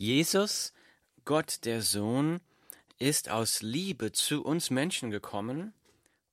Jesus, 0.00 0.72
Gott 1.24 1.64
der 1.64 1.82
Sohn, 1.82 2.40
ist 3.00 3.30
aus 3.30 3.62
Liebe 3.62 4.12
zu 4.12 4.44
uns 4.44 4.70
Menschen 4.70 5.10
gekommen, 5.10 5.74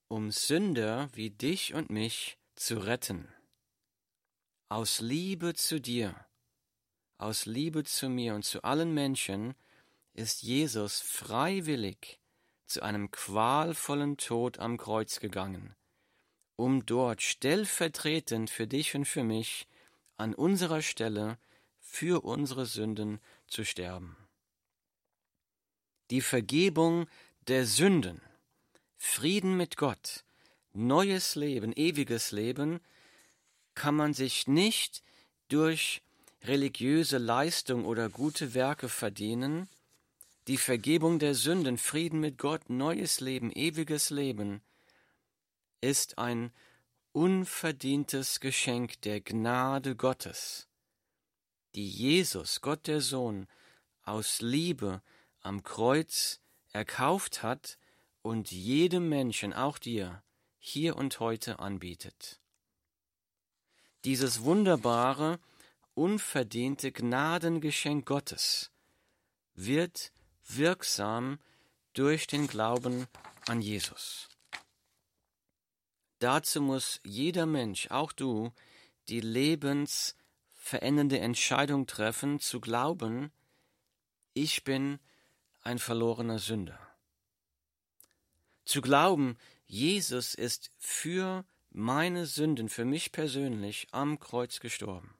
um 0.08 0.30
Sünder 0.30 1.10
wie 1.14 1.32
dich 1.32 1.74
und 1.74 1.90
mich 1.90 2.38
zu 2.54 2.78
retten. 2.78 3.28
Aus 4.70 5.02
Liebe 5.02 5.56
zu 5.56 5.82
dir, 5.82 6.14
aus 7.18 7.48
Liebe 7.48 7.84
zu 7.84 8.08
mir 8.08 8.36
und 8.36 8.46
zu 8.46 8.64
allen 8.64 8.94
Menschen 8.94 9.56
ist 10.14 10.44
Jesus 10.44 11.00
freiwillig 11.02 12.20
zu 12.68 12.84
einem 12.84 13.10
qualvollen 13.10 14.18
Tod 14.18 14.60
am 14.60 14.78
Kreuz 14.78 15.20
gegangen, 15.20 15.76
um 16.56 16.86
dort 16.86 17.24
stellvertretend 17.24 18.52
für 18.52 18.68
dich 18.68 18.94
und 18.94 19.06
für 19.06 19.24
mich 19.24 19.68
an 20.18 20.36
unserer 20.36 20.84
Stelle 20.84 21.40
für 21.80 22.24
unsere 22.26 22.68
Sünden 22.68 23.20
zu 23.48 23.66
sterben. 23.66 24.16
Die 26.12 26.22
Vergebung 26.22 27.08
der 27.48 27.66
Sünden, 27.66 28.22
Frieden 28.98 29.58
mit 29.58 29.78
Gott, 29.78 30.24
neues 30.74 31.36
Leben, 31.36 31.74
ewiges 31.74 32.32
Leben, 32.32 32.80
kann 33.74 33.96
man 33.96 34.14
sich 34.14 34.48
nicht 34.48 35.04
durch 35.48 36.02
religiöse 36.44 37.18
Leistung 37.18 37.86
oder 37.86 38.10
gute 38.10 38.54
Werke 38.54 38.90
verdienen, 38.90 39.68
die 40.48 40.58
Vergebung 40.58 41.18
der 41.18 41.34
Sünden, 41.34 41.78
Frieden 41.78 42.20
mit 42.20 42.38
Gott, 42.38 42.70
neues 42.70 43.20
Leben, 43.20 43.52
ewiges 43.52 44.12
Leben, 44.12 44.62
ist 45.82 46.18
ein 46.18 46.52
unverdientes 47.14 48.40
Geschenk 48.40 49.02
der 49.02 49.22
Gnade 49.22 49.96
Gottes, 49.96 50.68
die 51.76 51.88
Jesus, 51.90 52.62
Gott 52.62 52.88
der 52.88 53.02
Sohn, 53.02 53.48
aus 54.04 54.42
Liebe 54.42 55.02
am 55.42 55.64
Kreuz 55.64 56.40
erkauft 56.72 57.44
hat 57.44 57.78
und 58.22 58.52
jedem 58.52 59.10
Menschen, 59.10 59.54
auch 59.54 59.78
dir, 59.78 60.24
hier 60.58 60.96
und 60.96 61.20
heute 61.20 61.60
anbietet. 61.60 62.40
Dieses 64.04 64.44
wunderbare, 64.44 65.40
unverdiente 65.94 66.92
Gnadengeschenk 66.92 68.06
Gottes 68.06 68.72
wird 69.54 70.12
wirksam 70.48 71.40
durch 71.94 72.28
den 72.28 72.48
Glauben 72.48 73.08
an 73.48 73.62
Jesus. 73.62 74.30
Dazu 76.20 76.62
muss 76.62 77.00
jeder 77.04 77.46
Mensch, 77.46 77.90
auch 77.92 78.12
du, 78.12 78.52
die 79.08 79.22
lebensverändernde 80.66 81.20
Entscheidung 81.20 81.86
treffen, 81.86 82.40
zu 82.40 82.60
glauben, 82.60 83.32
ich 84.34 84.64
bin 84.64 85.00
ein 85.62 85.78
verlorener 85.78 86.40
Sünder. 86.40 86.80
Zu 88.66 88.82
glauben, 88.82 89.38
Jesus 89.68 90.34
ist 90.34 90.72
für 90.80 91.46
meine 91.70 92.26
Sünden, 92.26 92.70
für 92.70 92.86
mich 92.86 93.12
persönlich 93.12 93.88
am 93.92 94.20
Kreuz 94.20 94.60
gestorben. 94.60 95.14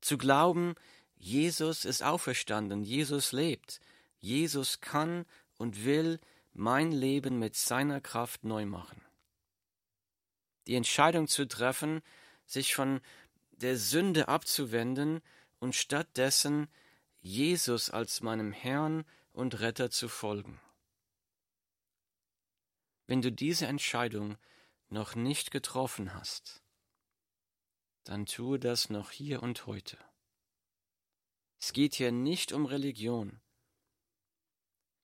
Zu 0.00 0.16
glauben, 0.16 0.74
Jesus 1.16 1.84
ist 1.84 2.02
auferstanden, 2.02 2.84
Jesus 2.84 3.32
lebt, 3.32 3.80
Jesus 4.20 4.80
kann 4.80 5.26
und 5.58 5.84
will 5.84 6.20
mein 6.52 6.92
Leben 6.92 7.40
mit 7.40 7.56
seiner 7.56 8.00
Kraft 8.00 8.44
neu 8.44 8.64
machen. 8.64 9.02
Die 10.68 10.76
Entscheidung 10.76 11.26
zu 11.26 11.48
treffen, 11.48 12.00
sich 12.46 12.74
von 12.74 13.00
der 13.64 13.78
Sünde 13.78 14.28
abzuwenden 14.28 15.22
und 15.58 15.74
stattdessen 15.74 16.68
Jesus 17.22 17.88
als 17.88 18.20
meinem 18.20 18.52
Herrn 18.52 19.06
und 19.32 19.60
Retter 19.60 19.90
zu 19.90 20.10
folgen. 20.10 20.60
Wenn 23.06 23.22
du 23.22 23.32
diese 23.32 23.66
Entscheidung 23.66 24.36
noch 24.90 25.14
nicht 25.14 25.50
getroffen 25.50 26.12
hast, 26.12 26.62
dann 28.04 28.26
tue 28.26 28.58
das 28.58 28.90
noch 28.90 29.10
hier 29.10 29.42
und 29.42 29.64
heute. 29.64 29.96
Es 31.58 31.72
geht 31.72 31.94
hier 31.94 32.12
nicht 32.12 32.52
um 32.52 32.66
Religion. 32.66 33.40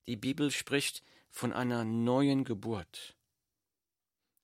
Die 0.06 0.16
Bibel 0.16 0.50
spricht 0.50 1.02
von 1.30 1.54
einer 1.54 1.86
neuen 1.86 2.44
Geburt, 2.44 3.16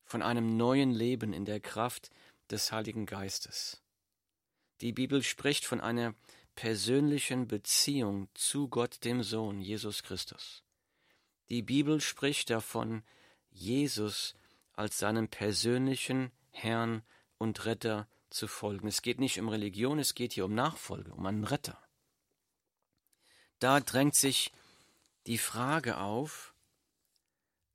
von 0.04 0.22
einem 0.22 0.56
neuen 0.56 0.93
Leben 0.93 1.34
in 1.34 1.44
der 1.44 1.60
Kraft 1.60 2.09
des 2.48 2.72
Heiligen 2.72 3.04
Geistes. 3.04 3.83
Die 4.81 4.92
Bibel 4.92 5.22
spricht 5.22 5.64
von 5.64 5.81
einer 5.81 6.14
persönlichen 6.54 7.48
Beziehung 7.48 8.28
zu 8.34 8.69
Gott 8.69 9.04
dem 9.04 9.22
Sohn 9.22 9.60
Jesus 9.60 10.03
Christus. 10.03 10.62
Die 11.48 11.62
Bibel 11.62 12.00
spricht 12.00 12.50
davon, 12.50 13.03
Jesus 13.50 14.34
als 14.72 14.98
seinem 14.98 15.28
persönlichen 15.28 16.31
Herrn 16.50 17.03
und 17.38 17.65
Retter 17.65 18.09
zu 18.31 18.48
folgen. 18.48 18.88
Es 18.88 19.03
geht 19.03 19.19
nicht 19.19 19.38
um 19.38 19.48
Religion, 19.48 19.98
es 19.98 20.15
geht 20.15 20.32
hier 20.32 20.44
um 20.44 20.54
Nachfolge, 20.54 21.12
um 21.15 21.25
einen 21.26 21.44
Retter 21.44 21.81
da 23.59 23.81
drängt 23.81 24.15
sich 24.15 24.53
die 25.26 25.38
Frage 25.38 25.98
auf, 25.98 26.54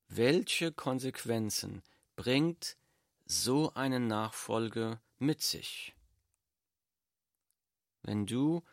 welche 0.07 0.71
Konsequenzen 0.71 1.83
bringt 2.15 2.77
so 3.25 3.73
eine 3.73 3.99
Nachfolge 3.99 4.99
mit 5.19 5.41
sich? 5.41 5.93
Wenn 8.03 8.25
du 8.25 8.63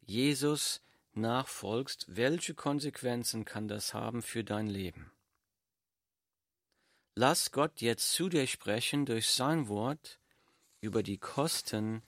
Jesus 0.00 0.80
nachfolgst, 1.12 2.06
welche 2.08 2.54
Konsequenzen 2.54 3.44
kann 3.44 3.68
das 3.68 3.94
haben 3.94 4.22
für 4.22 4.44
dein 4.44 4.66
Leben? 4.66 5.12
Lass 7.14 7.50
Gott 7.50 7.80
jetzt 7.80 8.12
zu 8.12 8.28
dir 8.28 8.46
sprechen 8.46 9.04
durch 9.04 9.28
sein 9.28 9.68
Wort 9.68 10.18
über 10.80 11.02
die 11.02 11.18
Kosten 11.18 12.02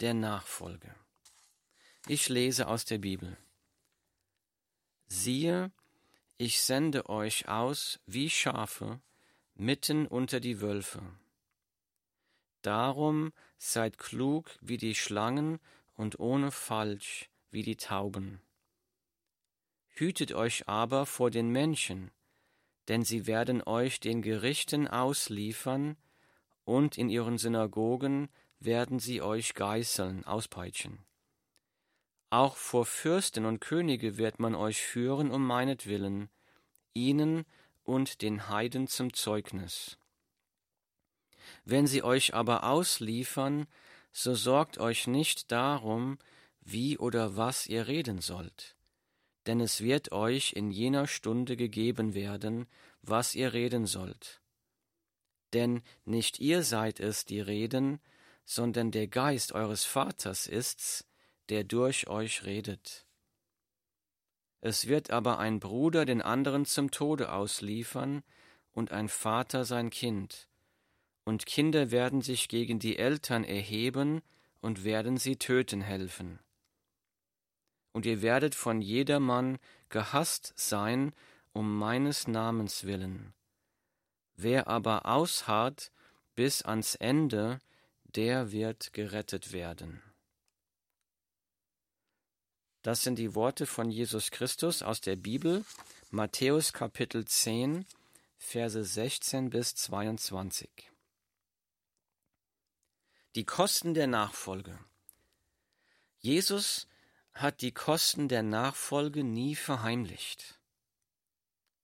der 0.00 0.14
Nachfolge. 0.14 0.94
Ich 2.08 2.28
lese 2.28 2.66
aus 2.68 2.84
der 2.84 2.98
Bibel. 2.98 3.36
Siehe, 5.06 5.70
ich 6.38 6.60
sende 6.60 7.08
euch 7.08 7.48
aus 7.48 8.00
wie 8.06 8.28
Schafe 8.28 9.00
mitten 9.54 10.06
unter 10.06 10.40
die 10.40 10.60
Wölfe. 10.60 11.02
Darum 12.62 13.32
seid 13.58 13.98
klug 13.98 14.50
wie 14.60 14.76
die 14.76 14.94
Schlangen 14.94 15.60
und 15.96 16.18
ohne 16.20 16.50
Falsch 16.50 17.28
wie 17.50 17.62
die 17.62 17.76
Tauben. 17.76 18.40
Hütet 19.88 20.32
euch 20.32 20.68
aber 20.68 21.06
vor 21.06 21.30
den 21.30 21.50
Menschen, 21.50 22.10
denn 22.88 23.02
sie 23.02 23.26
werden 23.26 23.62
euch 23.62 23.98
den 23.98 24.22
Gerichten 24.22 24.86
ausliefern, 24.88 25.96
und 26.64 26.98
in 26.98 27.08
ihren 27.08 27.38
Synagogen 27.38 28.28
werden 28.58 28.98
sie 28.98 29.22
euch 29.22 29.54
geißeln, 29.54 30.24
auspeitschen. 30.24 31.06
Auch 32.28 32.56
vor 32.56 32.84
Fürsten 32.84 33.44
und 33.44 33.60
Könige 33.60 34.18
wird 34.18 34.40
man 34.40 34.54
euch 34.54 34.82
führen 34.82 35.30
um 35.30 35.46
meinetwillen, 35.46 36.28
ihnen 36.92 37.44
und 37.84 38.20
den 38.20 38.48
Heiden 38.48 38.88
zum 38.88 39.12
Zeugnis. 39.12 39.96
Wenn 41.64 41.86
sie 41.86 42.02
euch 42.02 42.34
aber 42.34 42.64
ausliefern, 42.64 43.66
so 44.16 44.34
sorgt 44.34 44.78
euch 44.78 45.06
nicht 45.06 45.52
darum, 45.52 46.18
wie 46.62 46.96
oder 46.96 47.36
was 47.36 47.66
ihr 47.66 47.86
reden 47.86 48.22
sollt, 48.22 48.74
denn 49.46 49.60
es 49.60 49.82
wird 49.82 50.10
euch 50.10 50.54
in 50.54 50.70
jener 50.70 51.06
Stunde 51.06 51.54
gegeben 51.54 52.14
werden, 52.14 52.66
was 53.02 53.34
ihr 53.34 53.52
reden 53.52 53.84
sollt. 53.84 54.40
Denn 55.52 55.82
nicht 56.06 56.40
ihr 56.40 56.62
seid 56.62 56.98
es, 56.98 57.26
die 57.26 57.40
reden, 57.40 58.00
sondern 58.46 58.90
der 58.90 59.06
Geist 59.06 59.52
eures 59.52 59.84
Vaters 59.84 60.46
ist's, 60.46 61.06
der 61.50 61.64
durch 61.64 62.08
euch 62.08 62.46
redet. 62.46 63.06
Es 64.62 64.88
wird 64.88 65.10
aber 65.10 65.38
ein 65.38 65.60
Bruder 65.60 66.06
den 66.06 66.22
anderen 66.22 66.64
zum 66.64 66.90
Tode 66.90 67.32
ausliefern 67.32 68.24
und 68.72 68.92
ein 68.92 69.10
Vater 69.10 69.66
sein 69.66 69.90
Kind, 69.90 70.48
und 71.26 71.44
Kinder 71.44 71.90
werden 71.90 72.22
sich 72.22 72.48
gegen 72.48 72.78
die 72.78 72.98
Eltern 72.98 73.42
erheben 73.42 74.22
und 74.60 74.84
werden 74.84 75.18
sie 75.18 75.36
töten 75.36 75.82
helfen. 75.82 76.38
Und 77.92 78.06
ihr 78.06 78.22
werdet 78.22 78.54
von 78.54 78.80
jedermann 78.80 79.58
gehasst 79.88 80.54
sein 80.56 81.12
um 81.52 81.78
meines 81.78 82.28
Namens 82.28 82.84
willen. 82.84 83.34
Wer 84.36 84.68
aber 84.68 85.06
ausharrt 85.06 85.90
bis 86.36 86.62
ans 86.62 86.94
Ende, 86.94 87.58
der 88.04 88.52
wird 88.52 88.92
gerettet 88.92 89.52
werden. 89.52 90.02
Das 92.82 93.02
sind 93.02 93.18
die 93.18 93.34
Worte 93.34 93.66
von 93.66 93.90
Jesus 93.90 94.30
Christus 94.30 94.82
aus 94.82 95.00
der 95.00 95.16
Bibel, 95.16 95.64
Matthäus 96.10 96.72
Kapitel 96.72 97.24
10, 97.24 97.84
Verse 98.38 98.84
16 98.84 99.50
bis 99.50 99.74
22. 99.74 100.68
Die 103.36 103.44
Kosten 103.44 103.92
der 103.92 104.06
Nachfolge. 104.06 104.78
Jesus 106.20 106.88
hat 107.34 107.60
die 107.60 107.72
Kosten 107.72 108.28
der 108.28 108.42
Nachfolge 108.42 109.24
nie 109.24 109.54
verheimlicht. 109.54 110.58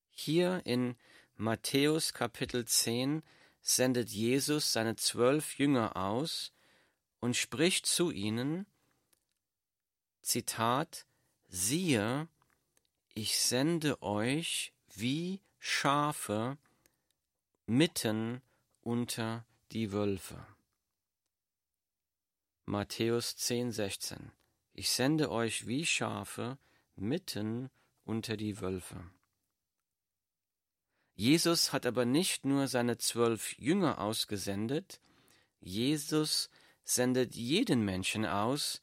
Hier 0.08 0.62
in 0.64 0.96
Matthäus 1.36 2.14
Kapitel 2.14 2.64
10 2.64 3.22
sendet 3.60 4.08
Jesus 4.08 4.72
seine 4.72 4.96
zwölf 4.96 5.58
Jünger 5.58 5.94
aus 5.94 6.54
und 7.20 7.36
spricht 7.36 7.84
zu 7.84 8.10
ihnen, 8.10 8.64
Zitat, 10.22 11.04
siehe, 11.48 12.28
ich 13.12 13.38
sende 13.38 14.00
euch 14.00 14.72
wie 14.94 15.42
Schafe 15.58 16.56
mitten 17.66 18.40
unter 18.80 19.44
die 19.72 19.92
Wölfe. 19.92 20.46
Matthäus 22.64 23.36
10, 23.36 23.72
16. 23.72 24.30
Ich 24.72 24.90
sende 24.90 25.32
euch 25.32 25.66
wie 25.66 25.84
Schafe 25.84 26.58
mitten 26.94 27.70
unter 28.04 28.36
die 28.36 28.60
Wölfe. 28.60 29.04
Jesus 31.16 31.72
hat 31.72 31.86
aber 31.86 32.04
nicht 32.04 32.44
nur 32.44 32.68
seine 32.68 32.98
zwölf 32.98 33.58
Jünger 33.58 34.00
ausgesendet, 34.00 35.00
Jesus 35.60 36.50
sendet 36.84 37.34
jeden 37.34 37.84
Menschen 37.84 38.24
aus, 38.24 38.80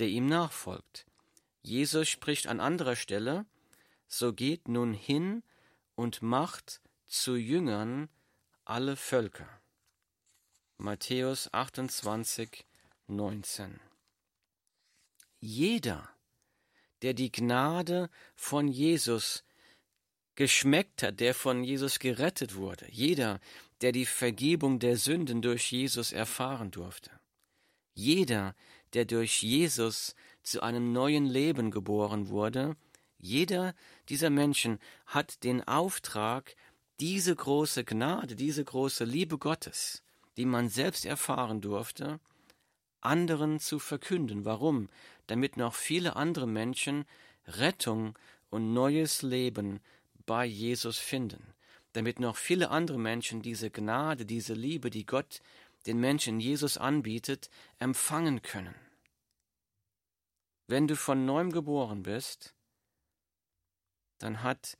der 0.00 0.08
ihm 0.08 0.26
nachfolgt. 0.26 1.06
Jesus 1.62 2.08
spricht 2.08 2.48
an 2.48 2.58
anderer 2.58 2.96
Stelle, 2.96 3.46
so 4.08 4.32
geht 4.32 4.66
nun 4.66 4.92
hin 4.92 5.44
und 5.94 6.20
macht 6.20 6.80
zu 7.06 7.36
Jüngern 7.36 8.08
alle 8.64 8.96
Völker. 8.96 9.48
Matthäus 10.78 11.52
28, 11.54 12.66
19. 13.10 13.80
Jeder, 15.40 16.08
der 17.02 17.14
die 17.14 17.32
Gnade 17.32 18.10
von 18.34 18.68
Jesus 18.68 19.44
geschmeckt 20.34 21.02
hat, 21.02 21.20
der 21.20 21.34
von 21.34 21.64
Jesus 21.64 21.98
gerettet 21.98 22.54
wurde, 22.54 22.86
jeder, 22.90 23.40
der 23.80 23.92
die 23.92 24.06
Vergebung 24.06 24.78
der 24.78 24.96
Sünden 24.96 25.42
durch 25.42 25.72
Jesus 25.72 26.12
erfahren 26.12 26.70
durfte, 26.70 27.10
jeder, 27.94 28.54
der 28.92 29.04
durch 29.04 29.42
Jesus 29.42 30.14
zu 30.42 30.62
einem 30.62 30.92
neuen 30.92 31.26
Leben 31.26 31.70
geboren 31.70 32.28
wurde, 32.28 32.76
jeder 33.18 33.74
dieser 34.08 34.30
Menschen 34.30 34.78
hat 35.06 35.44
den 35.44 35.66
Auftrag, 35.66 36.56
diese 37.00 37.34
große 37.34 37.84
Gnade, 37.84 38.36
diese 38.36 38.64
große 38.64 39.04
Liebe 39.04 39.38
Gottes, 39.38 40.02
die 40.36 40.46
man 40.46 40.68
selbst 40.68 41.04
erfahren 41.04 41.60
durfte, 41.60 42.20
anderen 43.00 43.58
zu 43.60 43.78
verkünden. 43.78 44.44
Warum? 44.44 44.88
Damit 45.26 45.56
noch 45.56 45.74
viele 45.74 46.16
andere 46.16 46.46
Menschen 46.46 47.04
Rettung 47.46 48.18
und 48.50 48.72
neues 48.72 49.22
Leben 49.22 49.80
bei 50.26 50.44
Jesus 50.44 50.98
finden. 50.98 51.54
Damit 51.92 52.20
noch 52.20 52.36
viele 52.36 52.70
andere 52.70 52.98
Menschen 52.98 53.42
diese 53.42 53.70
Gnade, 53.70 54.24
diese 54.24 54.54
Liebe, 54.54 54.90
die 54.90 55.06
Gott 55.06 55.40
den 55.86 55.98
Menschen 55.98 56.40
Jesus 56.40 56.76
anbietet, 56.76 57.50
empfangen 57.78 58.42
können. 58.42 58.74
Wenn 60.66 60.86
du 60.86 60.94
von 60.94 61.24
neuem 61.24 61.50
geboren 61.50 62.02
bist, 62.02 62.54
dann 64.18 64.42
hat 64.42 64.76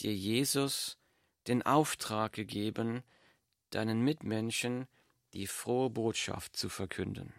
dir 0.00 0.14
Jesus 0.14 0.98
den 1.46 1.62
Auftrag 1.62 2.32
gegeben, 2.32 3.02
deinen 3.70 4.02
Mitmenschen 4.02 4.88
die 5.34 5.46
frohe 5.46 5.90
Botschaft 5.90 6.56
zu 6.56 6.68
verkünden. 6.68 7.32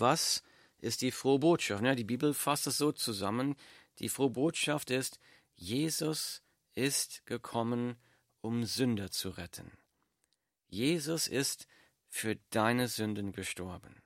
Was 0.00 0.42
ist 0.78 1.02
die 1.02 1.10
frohe 1.10 1.38
Botschaft? 1.38 1.84
Ja, 1.84 1.94
die 1.94 2.04
Bibel 2.04 2.34
fasst 2.34 2.66
es 2.66 2.78
so 2.78 2.92
zusammen. 2.92 3.54
Die 3.98 4.08
frohe 4.08 4.30
Botschaft 4.30 4.90
ist, 4.90 5.20
Jesus 5.54 6.42
ist 6.74 7.26
gekommen, 7.26 7.96
um 8.40 8.64
Sünder 8.64 9.10
zu 9.10 9.30
retten. 9.30 9.70
Jesus 10.68 11.28
ist 11.28 11.66
für 12.08 12.36
deine 12.50 12.88
Sünden 12.88 13.32
gestorben. 13.32 14.02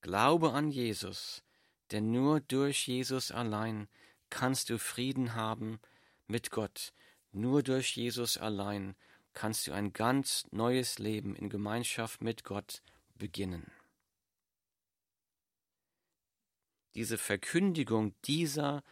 Glaube 0.00 0.52
an 0.52 0.70
Jesus, 0.70 1.42
denn 1.90 2.10
nur 2.10 2.40
durch 2.40 2.86
Jesus 2.86 3.30
allein 3.30 3.88
kannst 4.30 4.70
du 4.70 4.78
Frieden 4.78 5.34
haben 5.34 5.80
mit 6.26 6.50
Gott. 6.50 6.92
Nur 7.32 7.62
durch 7.62 7.96
Jesus 7.96 8.38
allein 8.38 8.94
kannst 9.34 9.66
du 9.66 9.72
ein 9.72 9.92
ganz 9.92 10.46
neues 10.50 10.98
Leben 10.98 11.34
in 11.36 11.50
Gemeinschaft 11.50 12.22
mit 12.22 12.44
Gott 12.44 12.82
beginnen. 13.16 13.70
Diese 16.98 17.16
Verkündigung 17.16 18.12
dieser 18.24 18.82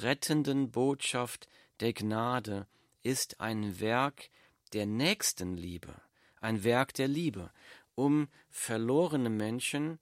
rettenden 0.00 0.72
Botschaft 0.72 1.48
der 1.78 1.92
Gnade 1.92 2.66
ist 3.04 3.40
ein 3.40 3.78
Werk 3.78 4.30
der 4.72 4.84
Nächstenliebe, 4.84 5.94
ein 6.40 6.64
Werk 6.64 6.92
der 6.94 7.06
Liebe, 7.06 7.52
um 7.94 8.26
verlorene 8.50 9.30
Menschen, 9.30 10.00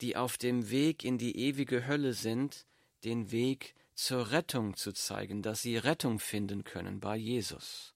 die 0.00 0.16
auf 0.16 0.38
dem 0.38 0.70
Weg 0.70 1.04
in 1.04 1.18
die 1.18 1.36
ewige 1.36 1.86
Hölle 1.86 2.14
sind, 2.14 2.64
den 3.04 3.30
Weg 3.30 3.74
zur 3.94 4.30
Rettung 4.30 4.74
zu 4.74 4.92
zeigen, 4.92 5.42
dass 5.42 5.60
sie 5.60 5.76
Rettung 5.76 6.18
finden 6.18 6.64
können 6.64 6.98
bei 6.98 7.18
Jesus. 7.18 7.94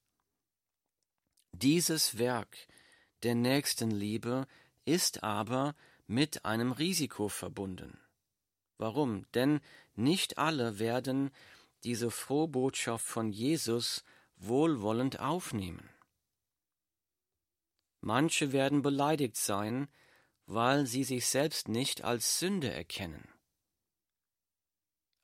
Dieses 1.52 2.18
Werk 2.18 2.54
der 3.22 3.34
Nächstenliebe 3.34 4.46
ist 4.84 5.22
aber 5.22 5.74
mit 6.06 6.44
einem 6.44 6.72
Risiko 6.72 7.28
verbunden. 7.28 7.98
Warum? 8.78 9.26
Denn 9.32 9.60
nicht 9.94 10.38
alle 10.38 10.78
werden 10.78 11.30
diese 11.84 12.10
frohe 12.10 12.48
Botschaft 12.48 13.06
von 13.06 13.30
Jesus 13.30 14.04
wohlwollend 14.36 15.20
aufnehmen. 15.20 15.88
Manche 18.00 18.52
werden 18.52 18.82
beleidigt 18.82 19.36
sein, 19.36 19.88
weil 20.46 20.86
sie 20.86 21.04
sich 21.04 21.26
selbst 21.26 21.68
nicht 21.68 22.04
als 22.04 22.38
Sünde 22.38 22.72
erkennen. 22.72 23.28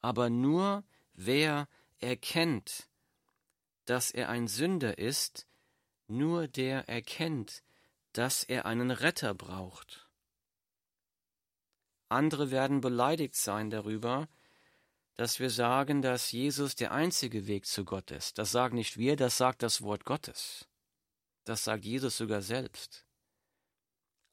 Aber 0.00 0.30
nur 0.30 0.84
wer 1.14 1.68
erkennt, 2.00 2.88
dass 3.84 4.10
er 4.10 4.28
ein 4.28 4.48
Sünder 4.48 4.98
ist, 4.98 5.46
nur 6.08 6.48
der 6.48 6.88
erkennt, 6.88 7.62
dass 8.12 8.42
er 8.44 8.66
einen 8.66 8.90
Retter 8.90 9.34
braucht. 9.34 10.01
Andere 12.12 12.50
werden 12.50 12.80
beleidigt 12.80 13.34
sein 13.34 13.70
darüber, 13.70 14.28
dass 15.14 15.40
wir 15.40 15.50
sagen, 15.50 16.02
dass 16.02 16.32
Jesus 16.32 16.74
der 16.74 16.92
einzige 16.92 17.46
Weg 17.46 17.66
zu 17.66 17.84
Gott 17.84 18.10
ist. 18.10 18.38
Das 18.38 18.52
sagen 18.52 18.76
nicht 18.76 18.96
wir, 18.96 19.16
das 19.16 19.36
sagt 19.36 19.62
das 19.62 19.82
Wort 19.82 20.04
Gottes. 20.04 20.66
Das 21.44 21.64
sagt 21.64 21.84
Jesus 21.84 22.16
sogar 22.16 22.42
selbst. 22.42 23.04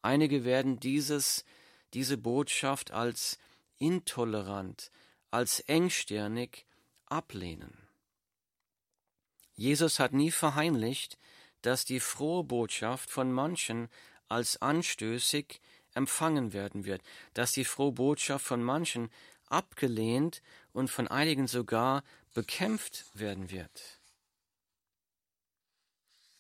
Einige 0.02 0.46
werden 0.46 0.80
dieses, 0.80 1.44
diese 1.94 2.18
Botschaft 2.18 2.92
als 2.92 3.38
intolerant, 3.78 4.92
als 5.32 5.60
engstirnig 5.62 6.66
ablehnen. 7.06 7.90
Jesus 9.56 10.00
hat 10.00 10.14
nie 10.14 10.32
verheimlicht, 10.32 11.18
dass 11.62 11.84
die 11.84 12.00
frohe 12.00 12.44
Botschaft 12.44 13.10
von 13.10 13.32
manchen 13.32 13.90
als 14.30 14.62
anstößig, 14.62 15.60
empfangen 16.00 16.54
werden 16.54 16.86
wird, 16.86 17.04
dass 17.34 17.52
die 17.52 17.66
frohe 17.66 17.92
Botschaft 17.92 18.46
von 18.46 18.64
manchen 18.64 19.12
abgelehnt 19.48 20.42
und 20.74 20.90
von 20.90 21.08
einigen 21.08 21.48
sogar 21.48 22.04
bekämpft 22.34 23.06
werden 23.14 23.52
wird. 23.52 24.00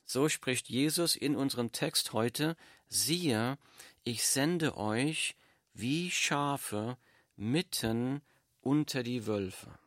So 0.06 0.30
spricht 0.30 0.70
Jesus 0.70 1.16
in 1.16 1.36
unserem 1.36 1.72
Text 1.72 2.13
heute, 2.13 2.56
siehe, 2.88 3.58
ich 4.04 4.25
sende 4.25 4.78
euch 4.78 5.36
wie 5.74 6.10
Schafe 6.10 6.98
mitten 7.36 8.22
unter 8.62 9.04
die 9.04 9.28
Wölfe. 9.28 9.78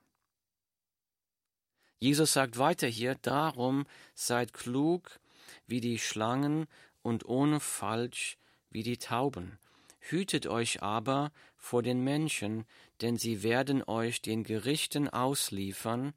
Jesus 1.99 2.33
sagt 2.35 2.59
weiter 2.59 2.88
hier, 2.88 3.14
darum 3.14 3.87
seid 4.14 4.52
klug 4.52 5.19
wie 5.67 5.81
die 5.81 5.99
Schlangen 5.99 6.67
und 7.02 7.25
ohne 7.25 7.59
Falsch 7.59 8.37
wie 8.73 8.83
die 8.83 8.99
Tauben. 8.99 9.59
Hütet 10.00 10.47
euch 10.47 10.83
aber 10.83 11.31
vor 11.57 11.83
den 11.83 12.02
Menschen, 12.02 12.64
denn 13.00 13.17
sie 13.17 13.43
werden 13.43 13.83
euch 13.85 14.21
den 14.21 14.43
Gerichten 14.43 15.09
ausliefern, 15.09 16.14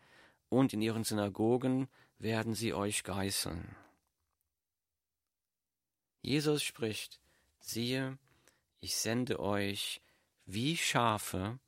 und 0.50 0.74
in 0.74 0.82
ihren 0.82 1.04
Synagogen 1.04 1.90
werden 2.18 2.54
sie 2.54 2.74
euch 2.74 3.04
geißeln. 3.04 3.76
Jesus 6.22 6.64
spricht, 6.64 7.20
siehe, 7.60 8.18
ich 8.80 8.96
sende 8.96 9.40
euch 9.40 10.02
wie 10.46 10.78
Schafe 10.78 11.60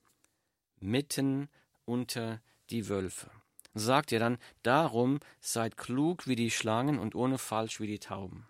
mitten 0.79 1.49
unter 1.85 2.41
die 2.69 2.87
Wölfe. 2.87 3.29
Sagt 3.73 4.11
ihr 4.11 4.19
dann, 4.19 4.37
darum 4.63 5.19
seid 5.39 5.77
klug 5.77 6.27
wie 6.27 6.35
die 6.35 6.51
Schlangen 6.51 6.97
und 6.97 7.15
ohne 7.15 7.37
Falsch 7.37 7.79
wie 7.79 7.87
die 7.87 7.99
Tauben. 7.99 8.47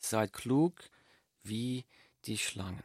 Seid 0.00 0.32
klug 0.32 0.90
wie 1.42 1.84
die 2.24 2.38
Schlangen. 2.38 2.82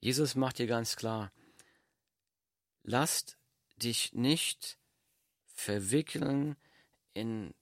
Jesus 0.00 0.36
macht 0.36 0.58
dir 0.58 0.66
ganz 0.66 0.94
klar, 0.94 1.32
lasst 2.84 3.36
dich 3.76 4.12
nicht 4.12 4.78
verwickeln 5.46 6.56
in, 7.14 7.52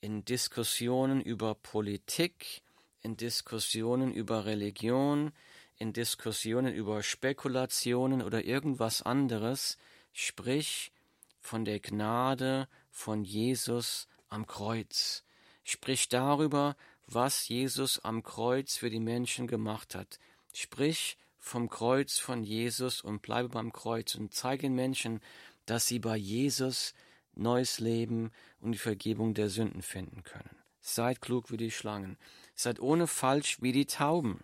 in 0.00 0.24
Diskussionen 0.24 1.22
über 1.22 1.54
Politik, 1.54 2.62
in 3.00 3.16
Diskussionen 3.16 4.12
über 4.12 4.44
Religion, 4.44 5.32
in 5.76 5.92
Diskussionen 5.92 6.74
über 6.74 7.02
Spekulationen 7.02 8.22
oder 8.22 8.44
irgendwas 8.44 9.02
anderes, 9.02 9.78
sprich 10.12 10.92
von 11.40 11.64
der 11.64 11.80
Gnade 11.80 12.68
von 12.90 13.24
Jesus 13.24 14.06
am 14.28 14.46
Kreuz. 14.46 15.24
Sprich 15.64 16.08
darüber, 16.08 16.76
was 17.14 17.48
Jesus 17.48 17.98
am 18.00 18.22
Kreuz 18.22 18.76
für 18.76 18.90
die 18.90 19.00
Menschen 19.00 19.46
gemacht 19.46 19.94
hat. 19.94 20.18
Sprich 20.52 21.16
vom 21.38 21.68
Kreuz 21.68 22.18
von 22.18 22.44
Jesus 22.44 23.00
und 23.00 23.22
bleibe 23.22 23.48
beim 23.48 23.72
Kreuz 23.72 24.14
und 24.14 24.32
zeige 24.32 24.62
den 24.62 24.74
Menschen, 24.74 25.20
dass 25.66 25.86
sie 25.86 25.98
bei 25.98 26.16
Jesus 26.16 26.94
neues 27.34 27.78
Leben 27.80 28.30
und 28.60 28.72
die 28.72 28.78
Vergebung 28.78 29.34
der 29.34 29.48
Sünden 29.48 29.82
finden 29.82 30.22
können. 30.22 30.56
Seid 30.80 31.20
klug 31.20 31.50
wie 31.50 31.56
die 31.56 31.70
Schlangen, 31.70 32.18
seid 32.54 32.80
ohne 32.80 33.06
Falsch 33.06 33.60
wie 33.62 33.72
die 33.72 33.86
Tauben. 33.86 34.42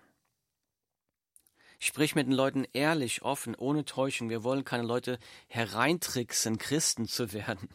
Sprich 1.80 2.14
mit 2.14 2.26
den 2.26 2.32
Leuten 2.32 2.66
ehrlich, 2.72 3.22
offen, 3.22 3.54
ohne 3.54 3.84
Täuschung. 3.84 4.30
Wir 4.30 4.42
wollen 4.42 4.64
keine 4.64 4.82
Leute 4.82 5.18
hereintricksen, 5.46 6.58
Christen 6.58 7.06
zu 7.06 7.32
werden. 7.32 7.68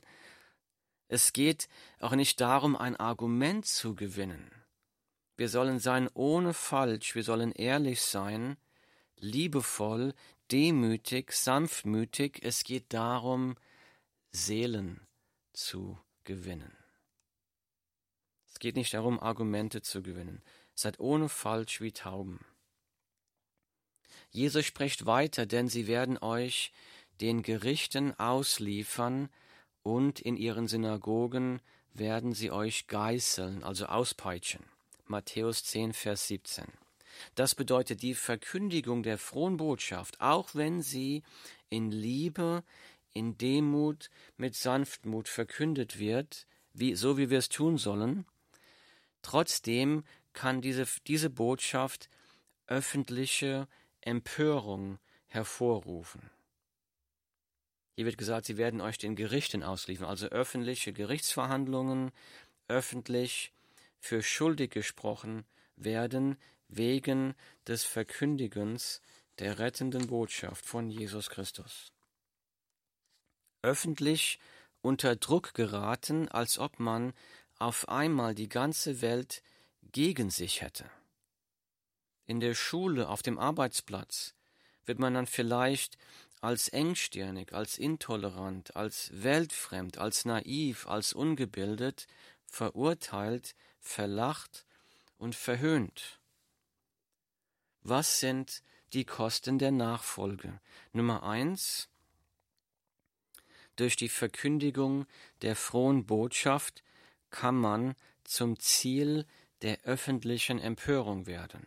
Es 1.08 1.32
geht 1.32 1.70
auch 2.00 2.16
nicht 2.16 2.42
darum, 2.42 2.76
ein 2.76 2.98
Argument 2.98 3.66
zu 3.66 3.96
gewinnen. 3.96 4.52
Wir 5.44 5.50
sollen 5.50 5.80
sein 5.80 6.10
ohne 6.14 6.54
Falsch, 6.54 7.16
wir 7.16 7.24
sollen 7.24 7.52
ehrlich 7.52 8.02
sein, 8.02 8.56
liebevoll, 9.18 10.14
demütig, 10.50 11.34
sanftmütig. 11.34 12.40
Es 12.42 12.64
geht 12.64 12.94
darum, 12.94 13.58
Seelen 14.32 15.06
zu 15.52 16.00
gewinnen. 16.24 16.74
Es 18.48 18.58
geht 18.60 18.78
nicht 18.78 18.94
darum, 18.94 19.20
Argumente 19.20 19.82
zu 19.82 20.02
gewinnen. 20.02 20.42
Seid 20.76 21.02
ohne 21.02 21.28
Falsch 21.28 21.82
wie 21.82 21.92
Tauben. 21.92 22.46
Jesus 24.30 24.66
spricht 24.66 25.06
weiter, 25.06 25.46
denn 25.46 25.68
sie 25.68 25.88
werden 25.88 26.18
euch 26.20 26.72
den 27.20 27.44
Gerichten 27.44 28.18
ausliefern 28.18 29.28
und 29.82 30.22
in 30.22 30.38
ihren 30.38 30.70
Synagogen 30.70 31.62
werden 31.92 32.32
sie 32.32 32.50
euch 32.50 32.88
geißeln, 32.88 33.66
also 33.66 33.88
auspeitschen. 33.88 34.64
Matthäus 35.06 35.64
10, 35.66 35.94
Vers 35.94 36.28
17. 36.28 36.66
Das 37.36 37.56
bedeutet 37.56 38.02
die 38.02 38.16
Verkündigung 38.16 39.04
der 39.04 39.18
frohen 39.18 39.58
Botschaft, 39.58 40.20
auch 40.20 40.56
wenn 40.56 40.82
sie 40.82 41.24
in 41.70 41.92
Liebe, 41.92 42.64
in 43.14 43.38
Demut, 43.38 44.10
mit 44.38 44.56
Sanftmut 44.56 45.28
verkündet 45.28 46.00
wird, 46.00 46.48
wie, 46.74 46.96
so 46.96 47.18
wie 47.18 47.30
wir 47.30 47.40
es 47.40 47.50
tun 47.50 47.78
sollen. 47.78 48.26
Trotzdem 49.22 50.04
kann 50.34 50.62
diese, 50.62 50.86
diese 51.08 51.30
Botschaft 51.30 52.10
öffentliche 52.68 53.68
Empörung 54.02 55.00
hervorrufen. 55.28 56.30
Hier 57.96 58.06
wird 58.06 58.18
gesagt, 58.18 58.48
sie 58.48 58.58
werden 58.58 58.82
euch 58.82 58.98
den 58.98 59.16
Gerichten 59.16 59.62
ausliefern, 59.62 60.08
also 60.08 60.28
öffentliche 60.28 60.94
Gerichtsverhandlungen, 60.94 62.12
öffentlich 62.68 63.54
für 64.04 64.22
schuldig 64.22 64.72
gesprochen 64.72 65.46
werden 65.78 66.38
wegen 66.68 67.36
des 67.68 67.86
Verkündigens 67.86 69.02
der 69.40 69.60
rettenden 69.60 70.08
Botschaft 70.08 70.66
von 70.66 70.90
Jesus 70.90 71.30
Christus. 71.30 71.94
Öffentlich 73.62 74.40
unter 74.82 75.16
Druck 75.16 75.54
geraten, 75.54 76.28
als 76.28 76.60
ob 76.60 76.82
man 76.82 77.14
auf 77.60 77.88
einmal 77.88 78.36
die 78.36 78.50
ganze 78.50 79.02
Welt 79.02 79.42
gegen 79.94 80.30
sich 80.30 80.62
hätte. 80.62 80.92
In 82.26 82.42
der 82.42 82.56
Schule, 82.56 83.08
auf 83.08 83.22
dem 83.22 83.40
Arbeitsplatz 83.40 84.36
wird 84.84 85.00
man 85.00 85.14
dann 85.14 85.28
vielleicht 85.28 85.98
als 86.42 86.68
engstirnig, 86.68 87.54
als 87.54 87.78
intolerant, 87.78 88.76
als 88.76 89.12
weltfremd, 89.14 89.98
als 89.98 90.26
naiv, 90.26 90.88
als 90.90 91.14
ungebildet 91.14 92.06
verurteilt, 92.46 93.56
verlacht 93.84 94.66
und 95.20 95.36
verhöhnt. 95.36 96.20
Was 97.82 98.20
sind 98.20 98.64
die 98.94 99.06
Kosten 99.06 99.60
der 99.60 99.72
Nachfolge? 99.72 100.60
Nummer 100.94 101.24
eins 101.24 101.90
durch 103.76 103.96
die 103.96 104.10
Verkündigung 104.10 105.06
der 105.42 105.56
frohen 105.56 106.06
Botschaft 106.06 106.84
kann 107.32 107.56
man 107.56 107.96
zum 108.24 108.60
Ziel 108.60 109.26
der 109.64 109.82
öffentlichen 109.84 110.60
Empörung 110.60 111.26
werden. 111.26 111.66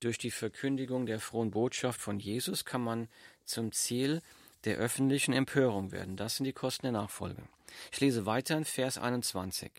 Durch 0.00 0.18
die 0.18 0.30
Verkündigung 0.30 1.06
der 1.06 1.18
frohen 1.18 1.50
Botschaft 1.50 2.00
von 2.00 2.20
Jesus 2.20 2.64
kann 2.64 2.82
man 2.82 3.08
zum 3.44 3.72
Ziel 3.72 4.22
der 4.64 4.76
öffentlichen 4.76 5.34
Empörung 5.34 5.92
werden. 5.92 6.16
Das 6.16 6.36
sind 6.36 6.44
die 6.44 6.52
Kosten 6.52 6.82
der 6.82 6.92
Nachfolge. 6.92 7.42
Ich 7.90 8.00
lese 8.00 8.24
weiter 8.26 8.56
in 8.56 8.64
Vers 8.64 8.98
21. 8.98 9.72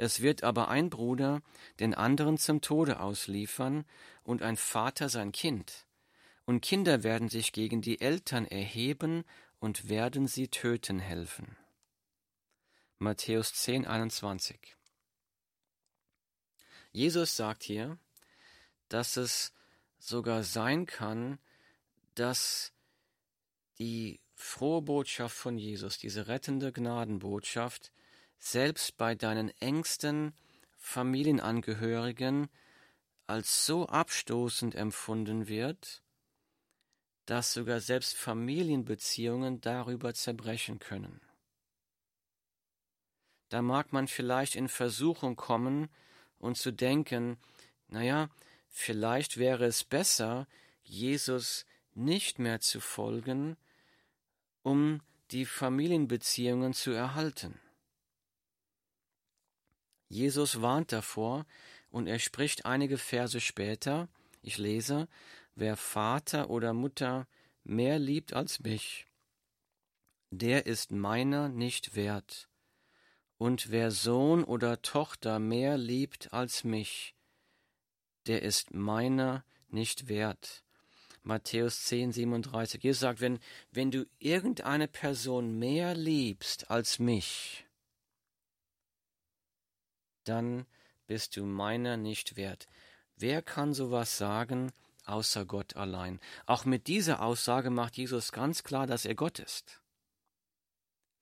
Es 0.00 0.20
wird 0.20 0.44
aber 0.44 0.68
ein 0.68 0.90
Bruder 0.90 1.42
den 1.80 1.92
anderen 1.92 2.38
zum 2.38 2.60
Tode 2.60 3.00
ausliefern 3.00 3.84
und 4.22 4.42
ein 4.42 4.56
Vater 4.56 5.08
sein 5.08 5.32
Kind. 5.32 5.86
Und 6.44 6.60
Kinder 6.60 7.02
werden 7.02 7.28
sich 7.28 7.50
gegen 7.52 7.82
die 7.82 8.00
Eltern 8.00 8.46
erheben 8.46 9.24
und 9.58 9.88
werden 9.88 10.28
sie 10.28 10.46
töten 10.46 11.00
helfen. 11.00 11.56
Matthäus 12.98 13.52
10, 13.54 13.88
21. 13.88 14.76
Jesus 16.92 17.34
sagt 17.34 17.64
hier, 17.64 17.98
dass 18.88 19.16
es 19.16 19.52
sogar 19.98 20.44
sein 20.44 20.86
kann, 20.86 21.40
dass 22.14 22.72
die 23.80 24.20
frohe 24.36 24.80
Botschaft 24.80 25.36
von 25.36 25.58
Jesus, 25.58 25.98
diese 25.98 26.28
rettende 26.28 26.72
Gnadenbotschaft, 26.72 27.90
selbst 28.38 28.96
bei 28.96 29.14
deinen 29.14 29.50
engsten 29.60 30.32
Familienangehörigen 30.76 32.48
als 33.26 33.66
so 33.66 33.86
abstoßend 33.86 34.74
empfunden 34.74 35.48
wird, 35.48 36.02
dass 37.26 37.52
sogar 37.52 37.80
selbst 37.80 38.16
Familienbeziehungen 38.16 39.60
darüber 39.60 40.14
zerbrechen 40.14 40.78
können. 40.78 41.20
Da 43.50 43.60
mag 43.60 43.92
man 43.92 44.08
vielleicht 44.08 44.56
in 44.56 44.68
Versuchung 44.68 45.36
kommen 45.36 45.88
und 46.38 46.56
zu 46.56 46.72
denken, 46.72 47.38
naja, 47.88 48.30
vielleicht 48.68 49.36
wäre 49.36 49.66
es 49.66 49.84
besser, 49.84 50.46
Jesus 50.82 51.66
nicht 51.94 52.38
mehr 52.38 52.60
zu 52.60 52.80
folgen, 52.80 53.56
um 54.62 55.02
die 55.30 55.44
Familienbeziehungen 55.44 56.72
zu 56.72 56.92
erhalten. 56.92 57.60
Jesus 60.08 60.62
warnt 60.62 60.92
davor 60.92 61.46
und 61.90 62.06
er 62.06 62.18
spricht 62.18 62.66
einige 62.66 62.98
Verse 62.98 63.40
später, 63.40 64.08
ich 64.42 64.58
lese, 64.58 65.08
wer 65.54 65.76
Vater 65.76 66.50
oder 66.50 66.72
Mutter 66.72 67.26
mehr 67.64 67.98
liebt 67.98 68.32
als 68.32 68.60
mich, 68.60 69.06
der 70.30 70.66
ist 70.66 70.92
meiner 70.92 71.48
nicht 71.48 71.94
wert. 71.94 72.48
Und 73.38 73.70
wer 73.70 73.90
Sohn 73.90 74.42
oder 74.42 74.82
Tochter 74.82 75.38
mehr 75.38 75.78
liebt 75.78 76.32
als 76.32 76.64
mich, 76.64 77.14
der 78.26 78.42
ist 78.42 78.74
meiner 78.74 79.44
nicht 79.68 80.08
wert. 80.08 80.64
Matthäus 81.22 81.84
10, 81.84 82.12
37. 82.12 82.82
Jesus 82.82 83.00
sagt, 83.00 83.20
wenn, 83.20 83.38
wenn 83.70 83.90
du 83.90 84.06
irgendeine 84.18 84.88
Person 84.88 85.58
mehr 85.58 85.94
liebst 85.94 86.70
als 86.70 86.98
mich, 86.98 87.67
dann 90.28 90.66
bist 91.06 91.36
du 91.36 91.44
meiner 91.44 91.96
nicht 91.96 92.36
wert. 92.36 92.66
Wer 93.16 93.42
kann 93.42 93.74
sowas 93.74 94.18
sagen, 94.18 94.72
außer 95.06 95.44
Gott 95.44 95.76
allein? 95.76 96.20
Auch 96.46 96.64
mit 96.64 96.86
dieser 96.86 97.22
Aussage 97.22 97.70
macht 97.70 97.96
Jesus 97.96 98.32
ganz 98.32 98.62
klar, 98.62 98.86
dass 98.86 99.04
er 99.04 99.14
Gott 99.14 99.38
ist. 99.38 99.80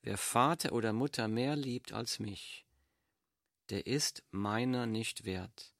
Wer 0.02 0.18
Vater 0.18 0.72
oder 0.72 0.92
Mutter 0.92 1.28
mehr 1.28 1.56
liebt 1.56 1.92
als 1.92 2.18
mich, 2.18 2.64
der 3.70 3.86
ist 3.86 4.22
meiner 4.30 4.86
nicht 4.86 5.24
wert. 5.24 5.72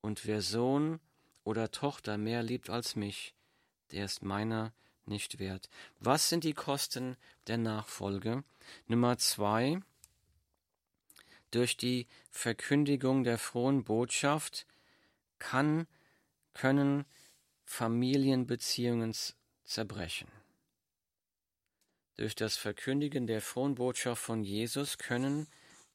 Und 0.00 0.26
wer 0.26 0.42
Sohn 0.42 1.00
oder 1.44 1.70
Tochter 1.70 2.18
mehr 2.18 2.42
liebt 2.42 2.68
als 2.68 2.96
mich, 2.96 3.34
der 3.92 4.04
ist 4.04 4.22
meiner 4.22 4.72
nicht 5.06 5.38
wert. 5.38 5.70
Was 5.98 6.28
sind 6.28 6.44
die 6.44 6.52
Kosten 6.52 7.16
der 7.46 7.58
Nachfolge? 7.58 8.44
Nummer 8.86 9.16
zwei, 9.18 9.80
durch 11.50 11.76
die 11.76 12.06
Verkündigung 12.30 13.24
der 13.24 13.38
frohen 13.38 13.84
Botschaft 13.84 14.66
kann, 15.38 15.86
können 16.54 17.04
Familienbeziehungen 17.64 19.14
zerbrechen. 19.64 20.28
Durch 22.16 22.34
das 22.34 22.56
Verkündigen 22.56 23.26
der 23.26 23.40
frohen 23.40 23.76
Botschaft 23.76 24.22
von 24.22 24.42
Jesus 24.42 24.98
können 24.98 25.46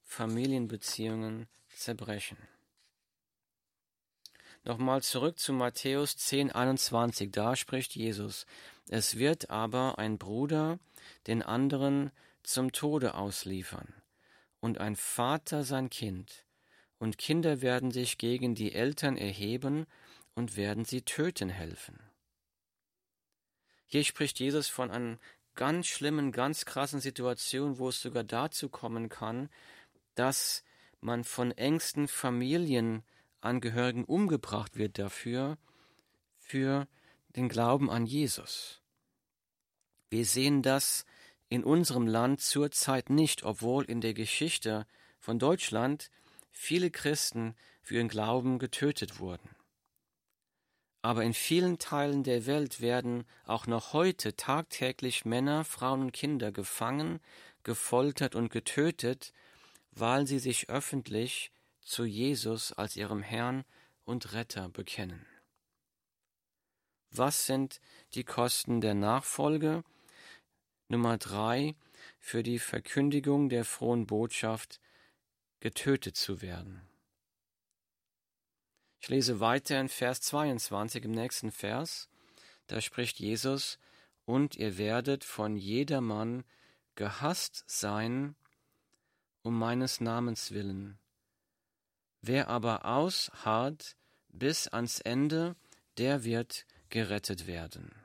Familienbeziehungen 0.03 1.47
zerbrechen. 1.75 2.37
Nochmal 4.63 5.03
zurück 5.03 5.39
zu 5.39 5.51
Matthäus 5.51 6.15
10, 6.15 6.53
21. 6.53 7.31
Da 7.31 7.57
spricht 7.57 7.95
Jesus: 7.95 8.45
Es 8.87 9.17
wird 9.17 9.49
aber 9.49 9.97
ein 9.97 10.17
Bruder 10.17 10.79
den 11.27 11.43
anderen 11.43 12.11
zum 12.43 12.71
Tode 12.71 13.15
ausliefern 13.15 13.93
und 14.63 14.77
ein 14.77 14.95
Vater 14.95 15.65
sein 15.65 15.89
Kind, 15.89 16.45
und 16.97 17.17
Kinder 17.17 17.61
werden 17.61 17.91
sich 17.91 18.17
gegen 18.17 18.55
die 18.55 18.71
Eltern 18.71 19.17
erheben 19.17 19.85
und 20.35 20.55
werden 20.55 20.85
sie 20.85 21.01
töten 21.01 21.49
helfen. 21.49 21.99
Hier 23.87 24.05
spricht 24.05 24.39
Jesus 24.39 24.69
von 24.69 24.89
einer 24.89 25.17
ganz 25.55 25.87
schlimmen, 25.87 26.31
ganz 26.31 26.63
krassen 26.63 27.01
Situation, 27.01 27.77
wo 27.77 27.89
es 27.89 28.01
sogar 28.01 28.23
dazu 28.23 28.69
kommen 28.69 29.09
kann, 29.09 29.49
dass 30.15 30.63
man 31.01 31.25
von 31.25 31.51
engsten 31.51 32.07
Familienangehörigen 32.07 34.05
umgebracht 34.05 34.77
wird 34.77 34.97
dafür, 34.97 35.57
für 36.37 36.87
den 37.35 37.49
Glauben 37.49 37.89
an 37.89 38.05
Jesus. 38.05 38.79
Wir 40.09 40.23
sehen 40.23 40.61
das 40.61 41.05
in 41.53 41.63
unserem 41.63 42.07
Land 42.07 42.41
zurzeit 42.41 43.11
nicht, 43.11 43.43
obwohl 43.43 43.85
in 43.85 44.01
der 44.01 44.15
Geschichte 44.15 44.87
von 45.19 45.37
Deutschland 45.37 46.09
viele 46.51 46.89
Christen 46.89 47.53
für 47.83 47.93
ihren 47.93 48.07
Glauben 48.07 48.57
getötet 48.57 49.19
wurden. 49.19 49.47
Aber 51.03 51.23
in 51.23 51.35
vielen 51.35 51.77
Teilen 51.77 52.23
der 52.23 52.47
Welt 52.47 52.81
werden 52.81 53.25
auch 53.45 53.67
noch 53.67 53.93
heute 53.93 54.35
tagtäglich 54.35 55.25
Männer, 55.25 55.63
Frauen 55.63 56.01
und 56.01 56.11
Kinder 56.11 56.51
gefangen, 56.51 57.19
gefoltert 57.61 58.33
und 58.33 58.49
getötet, 58.49 59.31
weil 59.91 60.25
sie 60.25 60.39
sich 60.39 60.71
öffentlich 60.71 61.51
zu 61.81 62.03
Jesus 62.03 62.73
als 62.73 62.95
ihrem 62.95 63.21
Herrn 63.21 63.63
und 64.05 64.33
Retter 64.33 64.69
bekennen. 64.69 65.23
Was 67.11 67.45
sind 67.45 67.79
die 68.15 68.23
Kosten 68.23 68.81
der 68.81 68.95
Nachfolge? 68.95 69.83
Nummer 70.87 71.17
drei, 71.17 71.75
für 72.19 72.43
die 72.43 72.59
Verkündigung 72.59 73.49
der 73.49 73.65
frohen 73.65 74.05
Botschaft 74.05 74.79
getötet 75.59 76.17
zu 76.17 76.41
werden. 76.41 76.81
Ich 78.99 79.09
lese 79.09 79.39
weiter 79.39 79.79
in 79.79 79.89
Vers 79.89 80.21
22 80.21 81.05
im 81.05 81.11
nächsten 81.11 81.51
Vers. 81.51 82.09
Da 82.67 82.79
spricht 82.79 83.19
Jesus, 83.19 83.79
und 84.25 84.55
ihr 84.55 84.77
werdet 84.77 85.23
von 85.23 85.57
jedermann 85.57 86.43
gehasst 86.95 87.63
sein 87.67 88.35
um 89.41 89.59
meines 89.59 89.99
Namens 89.99 90.51
willen. 90.51 90.97
Wer 92.21 92.47
aber 92.47 92.85
ausharrt 92.85 93.97
bis 94.29 94.69
ans 94.69 95.01
Ende, 95.01 95.55
der 95.97 96.23
wird 96.23 96.65
gerettet 96.89 97.45
werden. 97.45 98.02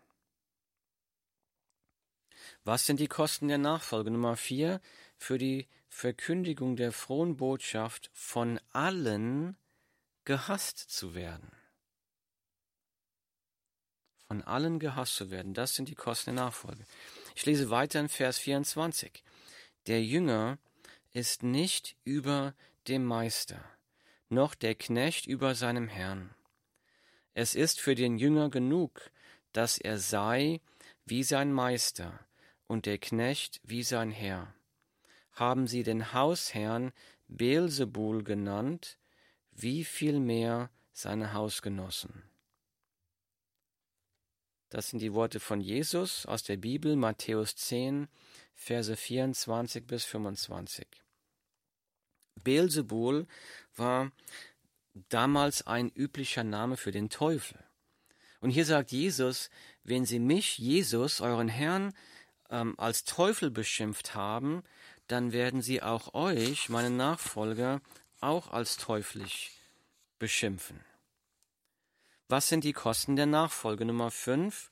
Was 2.68 2.84
sind 2.84 3.00
die 3.00 3.08
Kosten 3.08 3.48
der 3.48 3.56
Nachfolge? 3.56 4.10
Nummer 4.10 4.36
vier, 4.36 4.82
für 5.16 5.38
die 5.38 5.66
Verkündigung 5.88 6.76
der 6.76 6.92
frohen 6.92 7.38
Botschaft 7.38 8.10
von 8.12 8.60
allen 8.74 9.56
gehasst 10.26 10.76
zu 10.76 11.14
werden. 11.14 11.50
Von 14.26 14.42
allen 14.42 14.80
gehasst 14.80 15.16
zu 15.16 15.30
werden, 15.30 15.54
das 15.54 15.76
sind 15.76 15.88
die 15.88 15.94
Kosten 15.94 16.34
der 16.34 16.44
Nachfolge. 16.44 16.84
Ich 17.34 17.46
lese 17.46 17.70
weiter 17.70 18.00
in 18.00 18.10
Vers 18.10 18.36
24. 18.36 19.24
Der 19.86 20.04
Jünger 20.04 20.58
ist 21.14 21.42
nicht 21.42 21.96
über 22.04 22.54
dem 22.86 23.06
Meister, 23.06 23.64
noch 24.28 24.54
der 24.54 24.74
Knecht 24.74 25.26
über 25.26 25.54
seinem 25.54 25.88
Herrn. 25.88 26.34
Es 27.32 27.54
ist 27.54 27.80
für 27.80 27.94
den 27.94 28.18
Jünger 28.18 28.50
genug, 28.50 29.10
dass 29.54 29.78
er 29.78 29.96
sei 29.96 30.60
wie 31.06 31.22
sein 31.22 31.50
Meister, 31.50 32.27
und 32.68 32.86
der 32.86 32.98
Knecht 32.98 33.60
wie 33.64 33.82
sein 33.82 34.12
Herr. 34.12 34.54
Haben 35.32 35.66
sie 35.66 35.82
den 35.82 36.12
Hausherrn 36.12 36.92
Beelzebul 37.26 38.22
genannt, 38.22 38.98
wie 39.50 39.84
viel 39.84 40.20
mehr 40.20 40.70
seine 40.92 41.32
Hausgenossen. 41.32 42.22
Das 44.68 44.90
sind 44.90 45.00
die 45.00 45.14
Worte 45.14 45.40
von 45.40 45.60
Jesus 45.60 46.26
aus 46.26 46.42
der 46.42 46.58
Bibel, 46.58 46.94
Matthäus 46.94 47.56
10, 47.56 48.08
Verse 48.54 48.96
24 48.96 49.86
bis 49.86 50.04
25. 50.04 50.86
Beelzebul 52.42 53.26
war 53.76 54.12
damals 55.08 55.66
ein 55.66 55.90
üblicher 55.90 56.44
Name 56.44 56.76
für 56.76 56.90
den 56.90 57.08
Teufel. 57.08 57.62
Und 58.40 58.50
hier 58.50 58.64
sagt 58.64 58.92
Jesus, 58.92 59.50
wenn 59.84 60.04
Sie 60.04 60.18
mich, 60.18 60.58
Jesus, 60.58 61.20
euren 61.20 61.48
Herrn, 61.48 61.94
ähm, 62.50 62.74
als 62.78 63.04
Teufel 63.04 63.50
beschimpft 63.50 64.14
haben, 64.14 64.62
dann 65.06 65.32
werden 65.32 65.62
sie 65.62 65.82
auch 65.82 66.14
euch, 66.14 66.68
meine 66.68 66.90
Nachfolger, 66.90 67.80
auch 68.20 68.50
als 68.50 68.76
teuflisch 68.76 69.52
beschimpfen. 70.18 70.84
Was 72.28 72.48
sind 72.48 72.64
die 72.64 72.72
Kosten 72.72 73.16
der 73.16 73.26
Nachfolge? 73.26 73.84
Nummer 73.84 74.10
5. 74.10 74.70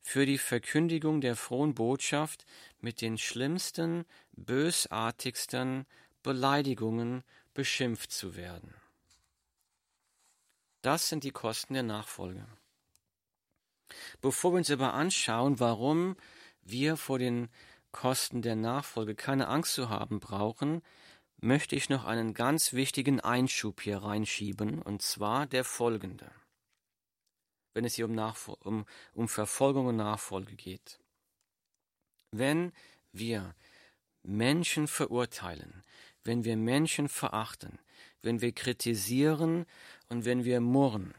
Für 0.00 0.26
die 0.26 0.38
Verkündigung 0.38 1.20
der 1.20 1.36
frohen 1.36 1.74
Botschaft 1.74 2.44
mit 2.80 3.00
den 3.00 3.18
schlimmsten, 3.18 4.04
bösartigsten 4.32 5.86
Beleidigungen 6.22 7.22
beschimpft 7.54 8.10
zu 8.10 8.36
werden. 8.36 8.74
Das 10.82 11.08
sind 11.08 11.24
die 11.24 11.30
Kosten 11.30 11.74
der 11.74 11.82
Nachfolge. 11.82 12.46
Bevor 14.20 14.52
wir 14.52 14.58
uns 14.58 14.70
aber 14.70 14.94
anschauen, 14.94 15.60
warum 15.60 16.16
wir 16.70 16.96
vor 16.96 17.18
den 17.18 17.48
Kosten 17.92 18.42
der 18.42 18.56
Nachfolge 18.56 19.14
keine 19.14 19.48
Angst 19.48 19.74
zu 19.74 19.88
haben 19.88 20.20
brauchen, 20.20 20.82
möchte 21.40 21.76
ich 21.76 21.88
noch 21.88 22.04
einen 22.04 22.34
ganz 22.34 22.72
wichtigen 22.72 23.20
Einschub 23.20 23.80
hier 23.80 23.98
reinschieben, 23.98 24.82
und 24.82 25.02
zwar 25.02 25.46
der 25.46 25.64
folgende, 25.64 26.30
wenn 27.74 27.84
es 27.84 27.94
hier 27.94 28.06
um, 28.06 28.14
Nachfol 28.14 28.56
um, 28.60 28.86
um 29.14 29.28
Verfolgung 29.28 29.86
und 29.86 29.96
Nachfolge 29.96 30.56
geht. 30.56 31.00
Wenn 32.32 32.72
wir 33.12 33.54
Menschen 34.22 34.88
verurteilen, 34.88 35.84
wenn 36.24 36.44
wir 36.44 36.56
Menschen 36.56 37.08
verachten, 37.08 37.78
wenn 38.20 38.40
wir 38.40 38.52
kritisieren 38.52 39.64
und 40.08 40.24
wenn 40.24 40.44
wir 40.44 40.60
murren, 40.60 41.14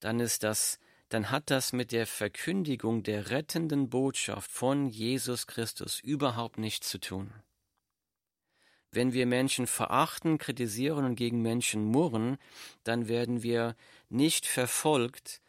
dann 0.00 0.20
ist 0.20 0.42
das 0.42 0.78
dann 1.10 1.30
hat 1.30 1.50
das 1.50 1.72
mit 1.72 1.90
der 1.90 2.06
Verkündigung 2.06 3.02
der 3.02 3.30
rettenden 3.30 3.90
Botschaft 3.90 4.50
von 4.50 4.86
Jesus 4.86 5.48
Christus 5.48 5.98
überhaupt 6.00 6.56
nichts 6.56 6.88
zu 6.88 6.98
tun. 6.98 7.32
Wenn 8.92 9.12
wir 9.12 9.26
Menschen 9.26 9.66
verachten, 9.66 10.38
kritisieren 10.38 11.04
und 11.04 11.16
gegen 11.16 11.42
Menschen 11.42 11.84
murren, 11.84 12.38
dann 12.84 13.08
werden 13.08 13.42
wir 13.42 13.76
nicht 14.08 14.46
verfolgt 14.46 15.40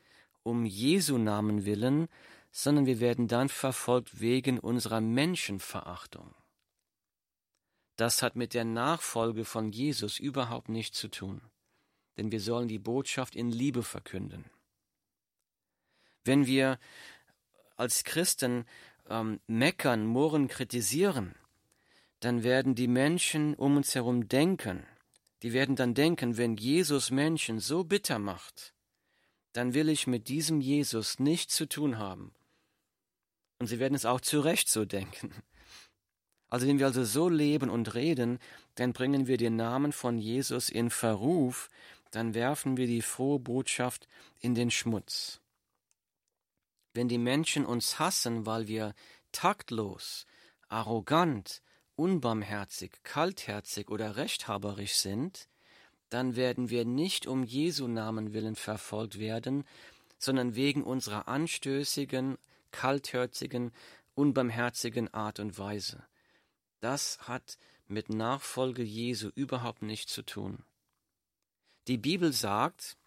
um 0.43 0.65
Jesu 0.65 1.19
Namen 1.19 1.65
willen, 1.65 2.07
sondern 2.51 2.87
wir 2.87 2.99
werden 2.99 3.27
dann 3.27 3.47
verfolgt 3.47 4.19
wegen 4.19 4.57
unserer 4.59 4.99
Menschenverachtung. 4.99 6.33
Das 7.97 8.23
hat 8.23 8.35
mit 8.35 8.55
der 8.55 8.65
Nachfolge 8.65 9.45
von 9.45 9.71
Jesus 9.71 10.17
überhaupt 10.17 10.69
nichts 10.69 10.97
zu 10.97 11.07
tun, 11.07 11.41
denn 12.17 12.31
wir 12.31 12.41
sollen 12.41 12.67
die 12.67 12.79
Botschaft 12.79 13.35
in 13.35 13.51
Liebe 13.51 13.83
verkünden. 13.83 14.49
Wenn 16.23 16.45
wir 16.45 16.79
als 17.77 18.03
Christen 18.03 18.65
ähm, 19.09 19.39
meckern, 19.47 20.05
murren, 20.05 20.47
kritisieren, 20.47 21.35
dann 22.19 22.43
werden 22.43 22.75
die 22.75 22.87
Menschen 22.87 23.55
um 23.55 23.77
uns 23.77 23.95
herum 23.95 24.27
denken, 24.27 24.85
die 25.41 25.53
werden 25.53 25.75
dann 25.75 25.93
denken, 25.93 26.37
wenn 26.37 26.55
Jesus 26.55 27.09
Menschen 27.09 27.59
so 27.59 27.83
bitter 27.83 28.19
macht, 28.19 28.73
dann 29.53 29.73
will 29.73 29.89
ich 29.89 30.07
mit 30.07 30.27
diesem 30.27 30.61
Jesus 30.61 31.19
nichts 31.19 31.55
zu 31.55 31.67
tun 31.67 31.97
haben. 31.97 32.33
Und 33.59 33.67
sie 33.67 33.79
werden 33.79 33.95
es 33.95 34.05
auch 34.05 34.21
zu 34.21 34.39
Recht 34.39 34.69
so 34.69 34.85
denken. 34.85 35.33
Also 36.49 36.67
wenn 36.67 36.79
wir 36.79 36.85
also 36.85 37.03
so 37.03 37.29
leben 37.29 37.69
und 37.69 37.95
reden, 37.95 38.37
dann 38.75 38.93
bringen 38.93 39.25
wir 39.25 39.37
den 39.37 39.55
Namen 39.55 39.91
von 39.91 40.17
Jesus 40.17 40.69
in 40.69 40.89
Verruf, 40.89 41.69
dann 42.11 42.33
werfen 42.33 42.77
wir 42.77 42.87
die 42.87 43.01
frohe 43.01 43.39
Botschaft 43.39 44.07
in 44.39 44.53
den 44.53 44.69
Schmutz. 44.69 45.40
Wenn 46.93 47.07
die 47.07 47.17
Menschen 47.17 47.65
uns 47.65 47.99
hassen, 47.99 48.45
weil 48.45 48.67
wir 48.67 48.93
taktlos, 49.31 50.25
arrogant, 50.67 51.61
unbarmherzig, 51.95 52.91
kaltherzig 53.03 53.89
oder 53.89 54.15
rechthaberisch 54.15 54.95
sind, 54.95 55.47
dann 56.09 56.35
werden 56.35 56.69
wir 56.69 56.83
nicht 56.83 57.27
um 57.27 57.43
Jesu 57.43 57.87
Namen 57.87 58.33
willen 58.33 58.55
verfolgt 58.55 59.19
werden, 59.19 59.63
sondern 60.17 60.55
wegen 60.55 60.83
unserer 60.83 61.27
anstößigen, 61.27 62.37
kaltherzigen, 62.71 63.71
unbarmherzigen 64.13 65.13
Art 65.13 65.39
und 65.39 65.57
Weise. 65.57 66.03
Das 66.81 67.19
hat 67.27 67.57
mit 67.87 68.09
Nachfolge 68.09 68.83
Jesu 68.83 69.29
überhaupt 69.35 69.81
nichts 69.81 70.11
zu 70.13 70.23
tun. 70.23 70.63
Die 71.87 71.97
Bibel 71.97 72.33
sagt, 72.33 72.97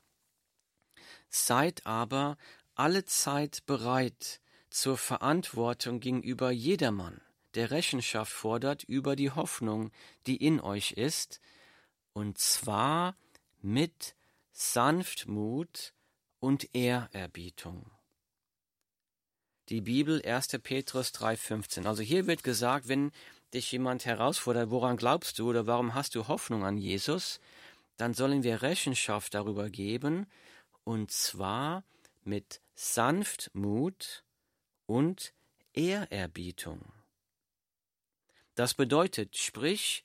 seid 1.28 1.86
aber 1.86 2.36
alle 2.74 3.04
Zeit 3.04 3.64
bereit 3.66 4.40
zur 4.70 4.96
Verantwortung 4.96 6.00
gegenüber 6.00 6.50
jedermann, 6.50 7.20
der 7.54 7.70
Rechenschaft 7.70 8.32
fordert 8.32 8.82
über 8.84 9.16
die 9.16 9.30
Hoffnung, 9.30 9.92
die 10.26 10.36
in 10.36 10.60
euch 10.60 10.92
ist, 10.92 11.40
und 12.12 12.38
zwar 12.38 13.16
mit 13.60 14.14
Sanftmut 14.52 15.94
und 16.40 16.74
Ehrerbietung. 16.74 17.90
Die 19.70 19.80
Bibel 19.80 20.20
1. 20.22 20.48
Petrus 20.62 21.08
3,15. 21.14 21.86
Also 21.86 22.02
hier 22.02 22.26
wird 22.26 22.44
gesagt, 22.44 22.88
wenn 22.88 23.12
dich 23.54 23.72
jemand 23.72 24.04
herausfordert, 24.04 24.70
woran 24.70 24.96
glaubst 24.96 25.38
du 25.38 25.48
oder 25.48 25.66
warum 25.66 25.94
hast 25.94 26.14
du 26.14 26.28
Hoffnung 26.28 26.64
an 26.64 26.76
Jesus, 26.76 27.40
dann 27.96 28.12
sollen 28.12 28.42
wir 28.42 28.62
Rechenschaft 28.62 29.32
darüber 29.34 29.70
geben, 29.70 30.26
und 30.82 31.10
zwar 31.10 31.84
mit 32.24 32.60
Sanftmut 32.74 34.24
und 34.86 35.34
Ehrerbietung. 35.72 36.92
Das 38.54 38.74
bedeutet, 38.74 39.36
sprich 39.36 40.04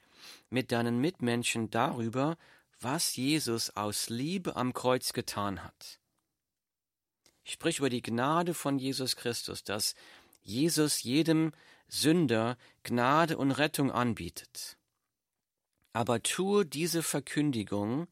mit 0.49 0.71
deinen 0.71 0.99
Mitmenschen 0.99 1.69
darüber, 1.69 2.37
was 2.79 3.15
Jesus 3.15 3.75
aus 3.75 4.09
Liebe 4.09 4.55
am 4.55 4.73
Kreuz 4.73 5.13
getan 5.13 5.63
hat. 5.63 5.99
Sprich 7.43 7.79
über 7.79 7.89
die 7.89 8.01
Gnade 8.01 8.53
von 8.53 8.79
Jesus 8.79 9.15
Christus, 9.15 9.63
dass 9.63 9.95
Jesus 10.41 11.03
jedem 11.03 11.51
Sünder 11.87 12.57
Gnade 12.83 13.37
und 13.37 13.51
Rettung 13.51 13.91
anbietet. 13.91 14.77
Aber 15.93 16.21
tue 16.21 16.65
diese 16.65 17.03
Verkündigung 17.03 18.07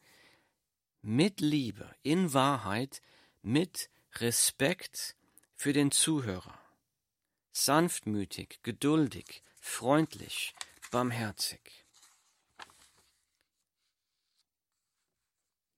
mit 1.02 1.40
Liebe, 1.40 1.94
in 2.04 2.34
Wahrheit, 2.34 3.02
mit 3.42 3.90
Respekt 4.20 5.16
für 5.56 5.74
den 5.74 5.92
Zuhörer. 5.92 6.60
Sanftmütig, 7.52 8.60
geduldig, 8.64 9.44
freundlich, 9.60 10.54
barmherzig. 10.92 11.86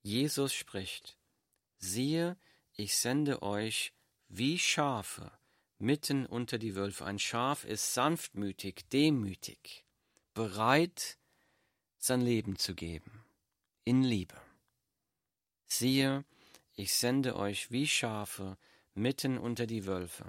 Jesus 0.02 0.54
spricht, 0.54 1.18
siehe, 1.78 2.38
ich 2.74 2.96
sende 2.98 3.42
euch 3.42 3.94
wie 4.30 4.58
Schafe 4.58 5.32
mitten 5.80 6.26
unter 6.26 6.58
die 6.58 6.76
Wölfe. 6.76 7.06
Ein 7.06 7.20
Schaf 7.20 7.64
ist 7.64 7.94
sanftmütig, 7.94 8.88
demütig, 8.90 9.86
bereit, 10.34 11.18
sein 11.98 12.22
Leben 12.22 12.58
zu 12.58 12.76
geben, 12.76 13.26
in 13.84 14.04
Liebe. 14.04 14.40
Siehe, 15.66 16.26
ich 16.80 16.94
sende 16.94 17.36
euch 17.36 17.72
wie 17.72 17.86
Schafe 17.86 18.58
mitten 18.94 19.38
unter 19.38 19.68
die 19.68 19.86
Wölfe. 19.86 20.26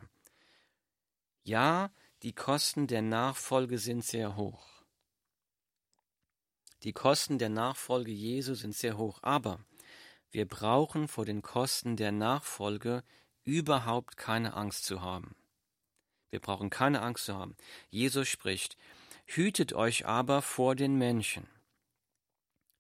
Ja, 1.45 1.93
die 2.25 2.33
Kosten 2.33 2.89
der 2.89 3.03
Nachfolge 3.03 3.79
sind 3.79 4.05
sehr 4.05 4.35
hoch. 4.35 4.67
Die 6.83 6.93
Kosten 6.93 7.39
der 7.39 7.51
Nachfolge 7.51 8.11
Jesu 8.11 8.55
sind 8.55 8.75
sehr 8.75 8.99
hoch, 8.99 9.21
aber 9.23 9.65
wir 10.33 10.45
brauchen 10.45 11.07
vor 11.07 11.25
den 11.25 11.41
Kosten 11.41 11.97
der 11.97 12.11
Nachfolge 12.11 13.05
überhaupt 13.45 14.17
keine 14.17 14.55
Angst 14.55 14.87
zu 14.87 15.03
haben. 15.03 15.37
Wir 16.31 16.41
brauchen 16.41 16.69
keine 16.69 17.01
Angst 17.03 17.27
zu 17.27 17.37
haben. 17.37 17.57
Jesus 17.91 18.27
spricht, 18.29 18.77
Hütet 19.25 19.73
euch 19.73 20.05
aber 20.07 20.43
vor 20.43 20.75
den 20.75 20.97
Menschen, 20.99 21.47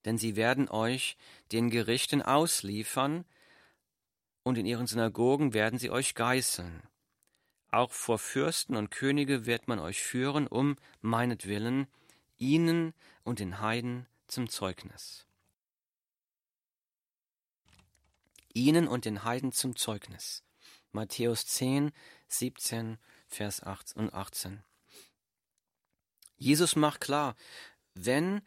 denn 0.04 0.18
sie 0.18 0.34
werden 0.34 0.68
euch 0.68 1.16
den 1.52 1.70
Gerichten 1.70 2.20
ausliefern, 2.20 3.24
und 4.50 4.58
in 4.58 4.66
ihren 4.66 4.88
Synagogen 4.88 5.54
werden 5.54 5.78
sie 5.78 5.90
euch 5.90 6.16
geißeln. 6.16 6.82
Auch 7.70 7.92
vor 7.92 8.18
Fürsten 8.18 8.74
und 8.74 8.90
Könige 8.90 9.46
wird 9.46 9.68
man 9.68 9.78
euch 9.78 10.02
führen, 10.02 10.48
um 10.48 10.74
meinetwillen, 11.02 11.86
ihnen 12.36 12.92
und 13.22 13.38
den 13.38 13.60
Heiden 13.60 14.08
zum 14.26 14.48
Zeugnis. 14.48 15.24
Ihnen 18.52 18.88
und 18.88 19.04
den 19.04 19.22
Heiden 19.22 19.52
zum 19.52 19.76
Zeugnis. 19.76 20.42
Matthäus 20.90 21.46
10, 21.46 21.92
17, 22.26 22.98
Vers 23.28 23.62
8 23.62 23.94
und 23.94 24.12
18. 24.12 24.64
Jesus 26.38 26.74
macht 26.74 27.00
klar, 27.00 27.36
wenn 27.94 28.42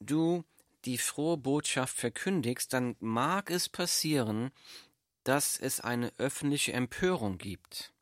du 0.00 0.44
die 0.86 0.98
frohe 0.98 1.36
Botschaft 1.36 1.96
verkündigst, 1.96 2.72
dann 2.72 2.96
mag 3.00 3.50
es 3.50 3.68
passieren, 3.68 4.50
dass 5.26 5.58
es 5.58 5.80
eine 5.80 6.12
öffentliche 6.18 6.72
Empörung 6.72 7.38
gibt 7.38 7.92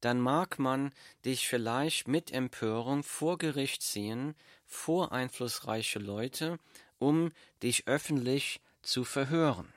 dann 0.00 0.20
mag 0.20 0.58
man 0.58 0.92
dich 1.24 1.48
vielleicht 1.48 2.08
mit 2.08 2.32
Empörung 2.32 3.02
vor 3.02 3.38
Gericht 3.38 3.82
ziehen, 3.82 4.34
vor 4.66 5.12
einflussreiche 5.12 5.98
Leute, 5.98 6.58
um 6.98 7.32
dich 7.62 7.86
öffentlich 7.86 8.60
zu 8.82 9.04
verhören. 9.04 9.72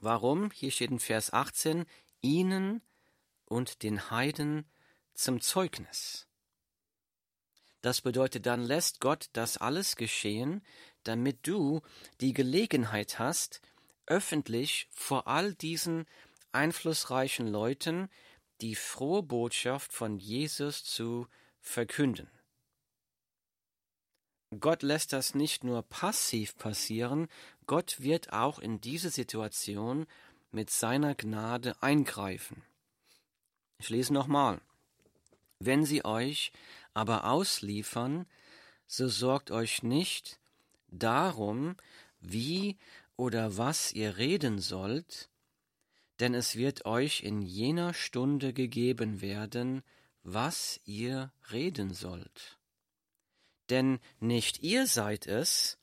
Warum? 0.00 0.50
Hier 0.50 0.70
steht 0.70 0.90
in 0.90 0.98
Vers 0.98 1.32
18, 1.32 1.84
ihnen 2.20 2.82
und 3.46 3.82
den 3.82 4.10
Heiden 4.10 4.64
zum 5.14 5.40
Zeugnis. 5.40 6.26
Das 7.80 8.00
bedeutet, 8.00 8.46
dann 8.46 8.62
lässt 8.62 9.00
Gott 9.00 9.30
das 9.32 9.56
alles 9.56 9.94
geschehen, 9.94 10.62
damit 11.04 11.46
du 11.46 11.80
die 12.20 12.32
Gelegenheit 12.32 13.20
hast, 13.20 13.60
öffentlich 14.08 14.88
vor 14.90 15.26
all 15.28 15.54
diesen 15.54 16.06
einflussreichen 16.52 17.46
Leuten 17.46 18.08
die 18.60 18.74
frohe 18.74 19.22
Botschaft 19.22 19.92
von 19.92 20.18
Jesus 20.18 20.84
zu 20.84 21.28
verkünden. 21.60 22.28
Gott 24.58 24.82
lässt 24.82 25.12
das 25.12 25.34
nicht 25.34 25.62
nur 25.62 25.82
passiv 25.82 26.56
passieren, 26.56 27.28
Gott 27.66 28.00
wird 28.00 28.32
auch 28.32 28.58
in 28.58 28.80
diese 28.80 29.10
Situation 29.10 30.06
mit 30.50 30.70
seiner 30.70 31.14
Gnade 31.14 31.80
eingreifen. 31.82 32.62
Ich 33.78 33.90
lese 33.90 34.12
nochmal. 34.12 34.60
Wenn 35.60 35.84
sie 35.84 36.04
euch 36.04 36.50
aber 36.94 37.24
ausliefern, 37.24 38.26
so 38.86 39.08
sorgt 39.08 39.50
euch 39.50 39.82
nicht 39.82 40.40
darum, 40.88 41.76
wie 42.20 42.78
oder 43.18 43.58
was 43.58 43.92
ihr 43.92 44.16
reden 44.16 44.60
sollt, 44.60 45.28
denn 46.20 46.34
es 46.34 46.54
wird 46.56 46.86
euch 46.86 47.22
in 47.22 47.42
jener 47.42 47.92
Stunde 47.92 48.52
gegeben 48.52 49.20
werden, 49.20 49.82
was 50.22 50.80
ihr 50.84 51.32
reden 51.52 51.92
sollt. 51.92 52.58
Denn 53.70 53.98
nicht 54.20 54.62
ihr 54.62 54.86
seid 54.86 55.26
es, 55.26 55.78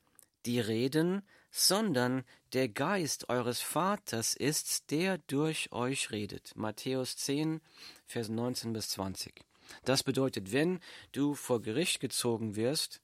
die 0.46 0.60
reden, 0.60 1.22
sondern 1.50 2.24
der 2.54 2.70
Geist 2.70 3.28
eures 3.28 3.60
Vaters 3.60 4.34
ist's, 4.34 4.86
der 4.86 5.18
durch 5.18 5.72
euch 5.72 6.10
redet. 6.10 6.56
Matthäus 6.56 7.16
10, 7.18 7.60
Vers 8.06 8.30
19 8.30 8.72
bis 8.72 8.88
20. 8.90 9.44
Das 9.84 10.02
bedeutet, 10.02 10.52
wenn 10.52 10.80
du 11.12 11.34
vor 11.34 11.60
Gericht 11.60 12.00
gezogen 12.00 12.56
wirst, 12.56 13.02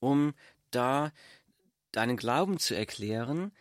um 0.00 0.34
da 0.70 1.12
deinen 1.96 2.16
Glauben 2.16 2.58
zu 2.58 2.74
erklären, 2.74 3.52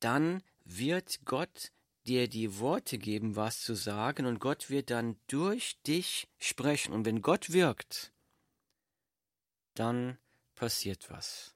dann 0.00 0.42
wird 0.64 1.24
Gott 1.24 1.72
dir 2.06 2.28
die 2.28 2.58
Worte 2.58 2.98
geben, 2.98 3.36
was 3.36 3.60
zu 3.60 3.74
sagen, 3.74 4.26
und 4.26 4.38
Gott 4.38 4.70
wird 4.70 4.90
dann 4.90 5.16
durch 5.26 5.80
dich 5.86 6.28
sprechen. 6.38 6.92
Und 6.92 7.04
wenn 7.04 7.22
Gott 7.22 7.52
wirkt, 7.52 8.12
dann 9.74 10.18
passiert 10.54 11.10
was. 11.10 11.54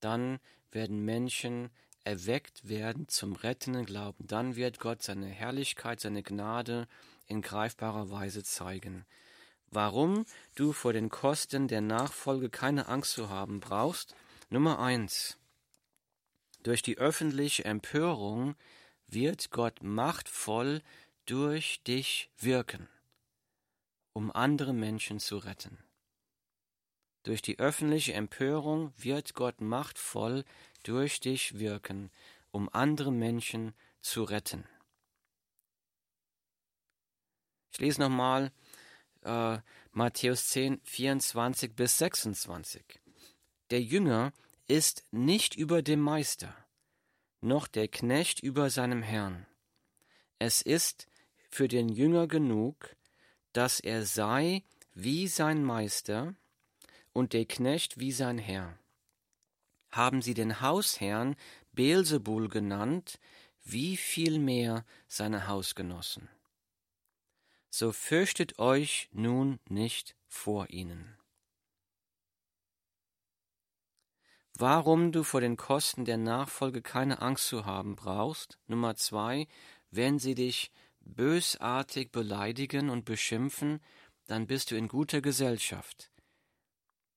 Dann 0.00 0.38
werden 0.70 1.04
Menschen 1.04 1.70
erweckt 2.04 2.68
werden 2.68 3.08
zum 3.08 3.34
rettenden 3.34 3.86
Glauben. 3.86 4.26
Dann 4.26 4.56
wird 4.56 4.80
Gott 4.80 5.02
seine 5.02 5.26
Herrlichkeit, 5.26 6.00
seine 6.00 6.22
Gnade 6.22 6.88
in 7.26 7.42
greifbarer 7.42 8.10
Weise 8.10 8.42
zeigen. 8.42 9.06
Warum 9.70 10.26
du 10.54 10.72
vor 10.72 10.92
den 10.92 11.08
Kosten 11.08 11.68
der 11.68 11.80
Nachfolge 11.80 12.50
keine 12.50 12.88
Angst 12.88 13.12
zu 13.12 13.30
haben 13.30 13.60
brauchst? 13.60 14.14
Nummer 14.52 14.80
eins. 14.80 15.38
Durch 16.62 16.82
die 16.82 16.98
öffentliche 16.98 17.64
Empörung 17.64 18.54
wird 19.06 19.50
Gott 19.50 19.82
machtvoll 19.82 20.82
durch 21.24 21.82
dich 21.84 22.30
wirken, 22.36 22.86
um 24.12 24.30
andere 24.30 24.74
Menschen 24.74 25.20
zu 25.20 25.38
retten. 25.38 25.78
Durch 27.22 27.40
die 27.40 27.60
öffentliche 27.60 28.12
Empörung 28.12 28.92
wird 28.98 29.32
Gott 29.32 29.62
machtvoll 29.62 30.44
durch 30.82 31.20
dich 31.20 31.58
wirken, 31.58 32.10
um 32.50 32.68
andere 32.74 33.10
Menschen 33.10 33.74
zu 34.02 34.22
retten. 34.22 34.68
Ich 37.72 37.80
lese 37.80 38.02
nochmal 38.02 38.52
äh, 39.22 39.60
Matthäus 39.92 40.48
10, 40.48 40.82
24 40.84 41.74
bis 41.74 41.96
26. 41.96 43.01
Der 43.72 43.80
Jünger 43.80 44.34
ist 44.68 45.02
nicht 45.12 45.56
über 45.56 45.80
dem 45.80 45.98
Meister, 45.98 46.54
noch 47.40 47.66
der 47.66 47.88
Knecht 47.88 48.38
über 48.40 48.68
seinem 48.68 49.00
Herrn. 49.00 49.46
Es 50.38 50.60
ist 50.60 51.06
für 51.48 51.68
den 51.68 51.88
Jünger 51.88 52.26
genug, 52.28 52.94
dass 53.54 53.80
er 53.80 54.04
sei 54.04 54.62
wie 54.92 55.26
sein 55.26 55.64
Meister 55.64 56.34
und 57.14 57.32
der 57.32 57.46
Knecht 57.46 57.98
wie 57.98 58.12
sein 58.12 58.36
Herr. 58.36 58.78
Haben 59.90 60.20
sie 60.20 60.34
den 60.34 60.60
Hausherrn 60.60 61.34
Beelzebul 61.72 62.50
genannt, 62.50 63.18
wie 63.64 63.96
viel 63.96 64.38
mehr 64.38 64.84
seine 65.08 65.46
Hausgenossen. 65.46 66.28
So 67.70 67.90
fürchtet 67.90 68.58
euch 68.58 69.08
nun 69.12 69.60
nicht 69.70 70.14
vor 70.28 70.68
ihnen. 70.68 71.16
Warum 74.62 75.10
du 75.10 75.24
vor 75.24 75.40
den 75.40 75.56
Kosten 75.56 76.04
der 76.04 76.18
Nachfolge 76.18 76.82
keine 76.82 77.20
Angst 77.20 77.48
zu 77.48 77.66
haben 77.66 77.96
brauchst. 77.96 78.60
Nummer 78.68 78.94
zwei, 78.94 79.48
wenn 79.90 80.20
sie 80.20 80.36
dich 80.36 80.70
bösartig 81.00 82.12
beleidigen 82.12 82.88
und 82.88 83.04
beschimpfen, 83.04 83.80
dann 84.28 84.46
bist 84.46 84.70
du 84.70 84.76
in 84.76 84.86
guter 84.86 85.20
Gesellschaft. 85.20 86.12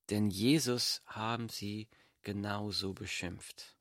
Denn 0.09 0.31
Jesus 0.31 1.03
haben 1.05 1.47
sie 1.47 1.87
genauso 2.23 2.95
beschimpft. 2.95 3.77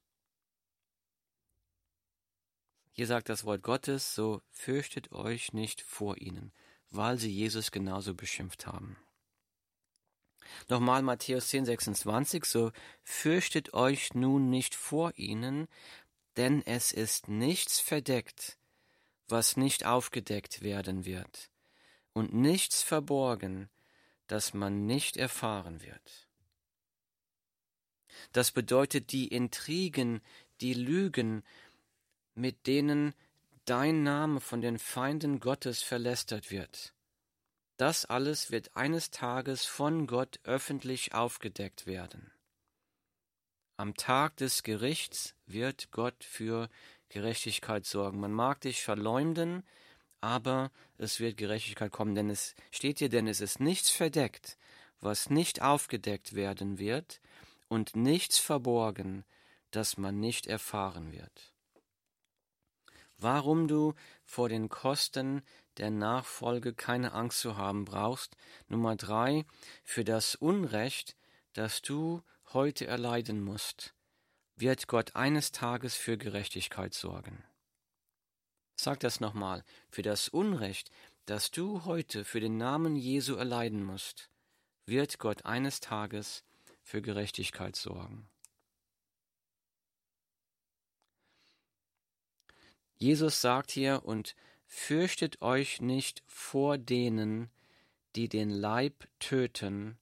Hier 2.90 3.07
sagt 3.07 3.31
das 3.31 3.44
Wort 3.44 3.62
Gottes, 3.62 4.14
so 4.14 4.42
fürchtet 4.50 5.11
euch 5.12 5.55
nicht 5.55 5.81
vor 5.81 6.18
ihnen, 6.18 6.53
weil 6.90 7.16
sie 7.18 7.31
Jesus 7.31 7.70
genauso 7.70 8.14
beschimpft 8.14 8.66
haben. 8.66 8.98
Nochmal 10.68 11.02
Matthäus 11.02 11.48
10, 11.48 11.64
26, 11.66 12.44
so 12.44 12.72
fürchtet 13.02 13.74
euch 13.74 14.14
nun 14.14 14.50
nicht 14.50 14.74
vor 14.74 15.12
ihnen, 15.16 15.68
denn 16.37 16.62
es 16.66 16.92
ist 16.92 17.28
nichts 17.28 17.80
verdeckt, 17.80 18.59
was 19.28 19.57
nicht 19.57 19.87
aufgedeckt 19.87 20.62
werden 20.62 21.04
wird, 21.04 21.50
und 22.12 22.35
nichts 22.35 22.83
verborgen, 22.83 23.68
das 24.26 24.54
man 24.54 24.87
nicht 24.87 25.16
erfahren 25.16 25.83
wird. 25.83 26.28
Das 28.33 28.52
bedeutet 28.52 29.12
die 29.12 29.28
Intrigen, 29.28 30.20
die 30.61 30.74
Lügen, 30.74 31.42
mit 32.35 32.66
denen 32.66 33.14
dein 33.64 34.02
Name 34.02 34.40
von 34.40 34.61
den 34.61 34.78
Feinden 34.78 35.40
Gottes 35.40 35.83
verlästert 35.83 36.50
wird. 36.50 36.94
Das 37.76 38.04
alles 38.04 38.50
wird 38.50 38.76
eines 38.76 39.10
Tages 39.10 39.64
von 39.64 40.06
Gott 40.06 40.38
öffentlich 40.44 41.14
aufgedeckt 41.14 41.87
werden. 41.87 42.30
Am 43.76 43.94
Tag 43.94 44.37
des 44.37 44.62
Gerichts 44.62 45.34
wird 45.46 45.90
Gott 45.90 46.22
für 46.22 46.68
Gerechtigkeit 47.08 47.84
sorgen. 47.84 48.20
Man 48.20 48.32
mag 48.32 48.60
dich 48.60 48.82
verleumden, 48.82 49.64
aber 50.20 50.70
es 50.98 51.18
wird 51.18 51.37
Gerechtigkeit 51.37 51.90
kommen, 51.90 52.14
denn 52.14 52.30
es 52.30 52.54
steht 52.70 53.00
hier, 53.00 53.08
denn 53.08 53.26
es 53.26 53.40
ist 53.40 53.58
nichts 53.58 53.90
verdeckt, 53.90 54.56
was 55.00 55.28
nicht 55.28 55.60
aufgedeckt 55.60 56.34
werden 56.34 56.78
wird, 56.78 57.20
und 57.68 57.96
nichts 57.96 58.38
verborgen, 58.38 59.24
das 59.70 59.96
man 59.96 60.20
nicht 60.20 60.46
erfahren 60.46 61.12
wird. 61.12 61.52
Warum 63.18 63.68
du 63.68 63.94
vor 64.24 64.48
den 64.48 64.68
Kosten 64.68 65.42
der 65.78 65.90
Nachfolge 65.90 66.74
keine 66.74 67.12
Angst 67.12 67.40
zu 67.40 67.56
haben 67.56 67.84
brauchst. 67.84 68.37
Nummer 68.68 68.96
drei, 68.96 69.44
für 69.82 70.04
das 70.04 70.34
Unrecht, 70.34 71.16
das 71.52 71.82
du 71.82 72.22
heute 72.52 72.87
erleiden 72.87 73.42
musst, 73.42 73.94
wird 74.56 74.87
Gott 74.87 75.16
eines 75.16 75.52
Tages 75.52 75.96
für 75.96 76.16
Gerechtigkeit 76.16 76.94
sorgen. 76.94 77.44
Sag 78.76 79.00
das 79.00 79.20
nochmal, 79.20 79.64
für 79.88 80.02
das 80.02 80.28
Unrecht, 80.28 80.90
das 81.26 81.50
du 81.50 81.84
heute 81.84 82.24
für 82.24 82.40
den 82.40 82.56
Namen 82.56 82.96
Jesu 82.96 83.34
erleiden 83.37 83.82
musst, 83.82 84.30
wird 84.87 85.18
Gott 85.18 85.44
eines 85.44 85.80
Tages 85.80 86.44
für 86.82 87.00
Gerechtigkeit 87.00 87.76
sorgen. 87.76 88.28
Jesus 92.96 93.40
sagt 93.40 93.70
hier, 93.70 94.02
und 94.04 94.34
Fürchtet 94.76 95.40
euch 95.40 95.80
nicht 95.80 96.24
vor 96.26 96.78
denen, 96.78 97.48
die 98.16 98.28
den 98.28 98.50
Leib 98.50 99.06
töten, 99.18 99.96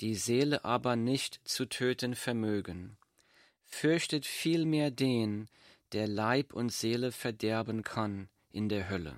die 0.00 0.14
Seele 0.16 0.64
aber 0.64 0.96
nicht 0.96 1.40
zu 1.44 1.66
töten 1.66 2.16
vermögen. 2.16 2.96
Fürchtet 3.66 4.24
vielmehr 4.24 4.90
den, 4.90 5.48
der 5.92 6.08
Leib 6.08 6.54
und 6.54 6.72
Seele 6.72 7.12
verderben 7.12 7.84
kann 7.84 8.28
in 8.50 8.70
der 8.70 8.88
Hölle. 8.88 9.14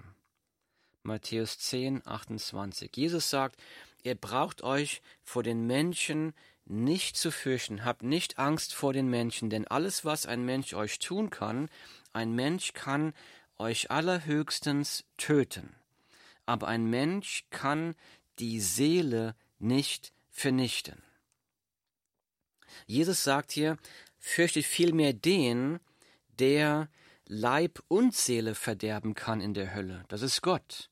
Matthäus 1.03 1.59
10, 1.61 2.05
28. 2.05 2.91
Jesus 2.95 3.31
sagt, 3.31 3.63
ihr 4.03 4.17
braucht 4.17 4.63
euch 4.63 5.03
vor 5.23 5.45
den 5.45 5.67
Menschen 5.67 6.35
nicht 6.67 7.17
zu 7.17 7.31
fürchten, 7.31 7.85
habt 7.85 8.03
nicht 8.03 8.39
Angst 8.39 8.75
vor 8.75 8.93
den 8.93 9.09
Menschen, 9.09 9.51
denn 9.51 9.67
alles, 9.69 10.05
was 10.05 10.27
ein 10.27 10.45
Mensch 10.45 10.75
euch 10.75 10.99
tun 10.99 11.31
kann, 11.31 11.71
ein 12.13 12.33
Mensch 12.35 12.73
kann 12.73 13.15
euch 13.61 13.91
allerhöchstens 13.91 15.05
töten, 15.17 15.77
aber 16.47 16.67
ein 16.67 16.87
Mensch 16.87 17.45
kann 17.51 17.95
die 18.39 18.61
Seele 18.61 19.37
nicht 19.59 20.13
vernichten. 20.31 21.03
Jesus 22.87 23.23
sagt 23.23 23.53
hier, 23.53 23.79
fürchtet 24.19 24.65
vielmehr 24.65 25.13
den, 25.13 25.79
der 26.39 26.89
Leib 27.27 27.83
und 27.89 28.15
Seele 28.15 28.55
verderben 28.55 29.15
kann 29.15 29.41
in 29.41 29.55
der 29.55 29.75
Hölle. 29.75 30.05
Das 30.09 30.23
ist 30.23 30.43
Gott. 30.43 30.91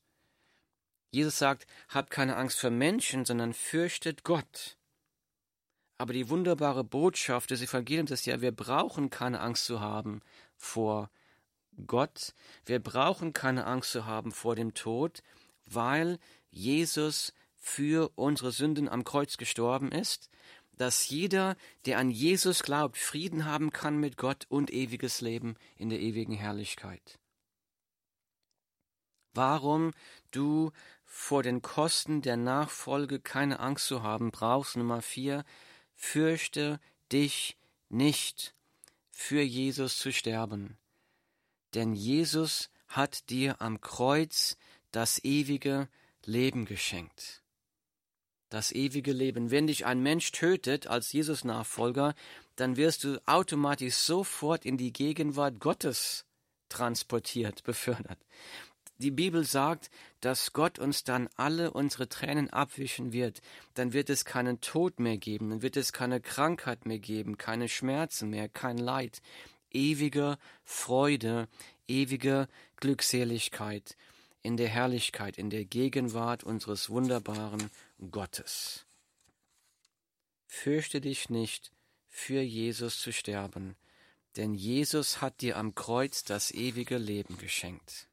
Jesus 1.11 1.39
sagt, 1.39 1.65
habt 1.89 2.11
keine 2.11 2.35
Angst 2.35 2.59
vor 2.59 2.69
Menschen, 2.69 3.25
sondern 3.25 3.53
fürchtet 3.53 4.23
Gott. 4.23 4.77
Aber 5.97 6.13
die 6.13 6.29
wunderbare 6.29 6.83
Botschaft 6.83 7.49
des 7.49 7.61
Evangeliums 7.61 8.11
ist 8.11 8.25
ja, 8.25 8.39
wir 8.41 8.51
brauchen 8.51 9.09
keine 9.09 9.41
Angst 9.41 9.65
zu 9.65 9.81
haben 9.81 10.21
vor 10.55 11.09
Gott. 11.87 12.33
Wir 12.65 12.79
brauchen 12.79 13.33
keine 13.33 13.65
Angst 13.65 13.91
zu 13.91 14.05
haben 14.05 14.31
vor 14.31 14.55
dem 14.55 14.73
Tod, 14.73 15.21
weil 15.65 16.19
Jesus 16.51 17.33
für 17.55 18.11
unsere 18.15 18.51
Sünden 18.51 18.89
am 18.89 19.03
Kreuz 19.03 19.37
gestorben 19.37 19.91
ist, 19.91 20.29
dass 20.77 21.09
jeder, 21.09 21.57
der 21.85 21.99
an 21.99 22.09
Jesus 22.09 22.63
glaubt, 22.63 22.97
Frieden 22.97 23.45
haben 23.45 23.71
kann 23.71 23.97
mit 23.97 24.17
Gott 24.17 24.45
und 24.47 24.71
ewiges 24.71 25.19
Leben 25.19 25.55
in 25.75 25.89
der 25.89 25.99
ewigen 25.99 26.33
Herrlichkeit. 26.33 27.19
Warum 29.33 29.91
du 30.31 30.71
vor 31.05 31.43
den 31.43 31.61
Kosten 31.61 32.21
der 32.21 32.37
Nachfolge 32.37 33.19
keine 33.19 33.59
Angst 33.59 33.87
zu 33.87 34.03
haben 34.03 34.31
brauchst, 34.31 34.77
Nummer 34.77 35.01
vier, 35.01 35.43
fürchte 35.95 36.79
dich 37.11 37.57
nicht, 37.89 38.55
für 39.11 39.41
Jesus 39.41 39.97
zu 39.97 40.13
sterben 40.13 40.77
denn 41.73 41.93
Jesus 41.93 42.69
hat 42.87 43.29
dir 43.29 43.61
am 43.61 43.81
Kreuz 43.81 44.57
das 44.91 45.23
ewige 45.23 45.87
Leben 46.25 46.65
geschenkt. 46.65 47.43
Das 48.49 48.71
ewige 48.71 49.11
Leben. 49.11 49.51
Wenn 49.51 49.67
dich 49.67 49.85
ein 49.85 50.01
Mensch 50.01 50.31
tötet 50.31 50.87
als 50.87 51.11
Jesus-Nachfolger, 51.11 52.15
dann 52.55 52.77
wirst 52.77 53.03
du 53.03 53.21
automatisch 53.27 53.95
sofort 53.95 54.65
in 54.65 54.77
die 54.77 54.91
Gegenwart 54.91 55.59
Gottes 55.59 56.25
transportiert, 56.67 57.63
befördert. 57.63 58.19
Die 58.97 59.11
Bibel 59.11 59.45
sagt, 59.45 59.89
dass 60.19 60.51
Gott 60.51 60.77
uns 60.77 61.05
dann 61.05 61.29
alle 61.37 61.71
unsere 61.71 62.09
Tränen 62.09 62.49
abwischen 62.49 63.13
wird. 63.13 63.39
Dann 63.75 63.93
wird 63.93 64.09
es 64.09 64.25
keinen 64.25 64.59
Tod 64.59 64.99
mehr 64.99 65.17
geben, 65.17 65.51
dann 65.51 65.61
wird 65.61 65.77
es 65.77 65.93
keine 65.93 66.19
Krankheit 66.19 66.85
mehr 66.85 66.99
geben, 66.99 67.37
keine 67.37 67.69
Schmerzen 67.69 68.29
mehr, 68.29 68.49
kein 68.49 68.77
Leid 68.77 69.21
ewige 69.71 70.37
Freude, 70.63 71.47
ewige 71.87 72.47
Glückseligkeit 72.77 73.95
in 74.41 74.57
der 74.57 74.69
Herrlichkeit, 74.69 75.37
in 75.37 75.49
der 75.49 75.65
Gegenwart 75.65 76.43
unseres 76.43 76.89
wunderbaren 76.89 77.69
Gottes. 78.11 78.85
Fürchte 80.47 81.01
dich 81.01 81.29
nicht, 81.29 81.71
für 82.07 82.41
Jesus 82.41 82.99
zu 82.99 83.13
sterben, 83.13 83.75
denn 84.35 84.53
Jesus 84.53 85.21
hat 85.21 85.41
dir 85.41 85.57
am 85.57 85.75
Kreuz 85.75 86.23
das 86.23 86.51
ewige 86.51 86.97
Leben 86.97 87.37
geschenkt. 87.37 88.07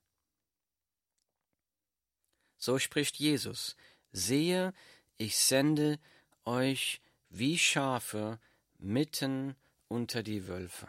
So 2.59 2.79
spricht 2.79 3.17
Jesus, 3.17 3.77
sehe, 4.13 4.73
ich 5.19 5.37
sende 5.37 5.99
euch 6.45 7.01
wie 7.31 7.59
Schafe 7.59 8.39
mitten 8.79 9.57
unter 9.89 10.23
die 10.23 10.47
Wölfe. 10.47 10.89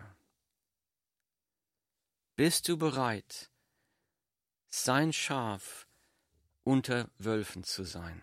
Bist 2.38 2.68
du 2.68 2.78
bereit, 2.78 3.50
sein 4.68 5.12
Schaf 5.12 5.88
unter 6.64 7.10
Wölfen 7.18 7.64
zu 7.64 7.84
sein? 7.84 8.22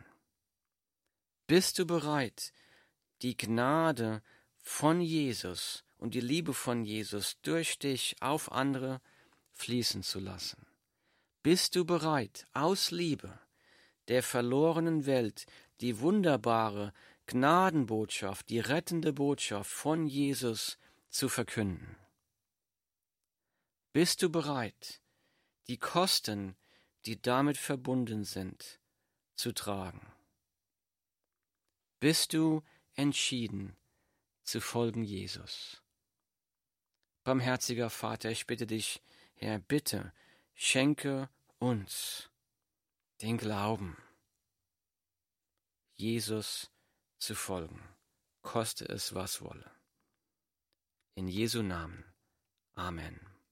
Bist 1.49 1.81
du 1.81 1.85
bereit, 1.85 2.53
die 3.23 3.37
Gnade 3.37 4.23
von 4.61 5.01
Jesus 5.01 5.83
und 5.99 6.15
die 6.15 6.21
Liebe 6.21 6.55
von 6.55 6.85
Jesus 6.85 7.41
durch 7.43 7.81
dich 7.81 8.15
auf 8.21 8.53
andere 8.53 9.01
fließen 9.51 10.05
zu 10.05 10.21
lassen? 10.21 10.65
Bist 11.43 11.75
du 11.75 11.85
bereit, 11.85 12.47
aus 12.53 12.93
Liebe 12.93 13.37
der 14.07 14.23
verlorenen 14.23 15.07
Welt 15.07 15.45
die 15.81 15.99
wunderbare 15.99 16.93
Gnadenbotschaft, 17.27 18.49
die 18.49 18.61
rettende 18.61 19.13
Botschaft 19.13 19.73
von 19.73 20.07
Jesus 20.07 20.79
zu 21.11 21.29
verkünden? 21.29 21.97
Bist 23.95 24.23
du 24.23 24.29
bereit, 24.29 25.01
die 25.69 25.77
Kosten, 25.77 26.57
die 27.07 27.23
damit 27.23 27.57
verbunden 27.57 28.25
sind, 28.25 28.81
zu 29.37 29.53
tragen? 29.53 30.05
Bist 32.01 32.33
du 32.33 32.65
entschieden 32.95 33.77
zu 34.43 34.61
folgen 34.61 35.05
Jesus? 35.05 35.81
Barmherziger 37.23 37.89
Vater, 37.89 38.33
ich 38.33 38.49
bitte 38.49 38.67
dich, 38.67 39.01
Herr, 39.37 39.61
bitte, 39.61 40.13
schenke 40.55 41.29
uns 41.61 42.31
den 43.23 43.39
Glauben, 43.39 43.97
Jesus 45.95 46.69
zu 47.19 47.37
folgen, 47.37 47.81
koste 48.43 48.89
es 48.89 49.15
was 49.15 49.41
wolle. 49.41 49.71
In 51.15 51.29
Jesu 51.29 51.63
Namen. 51.63 52.05
Amen. 52.75 53.34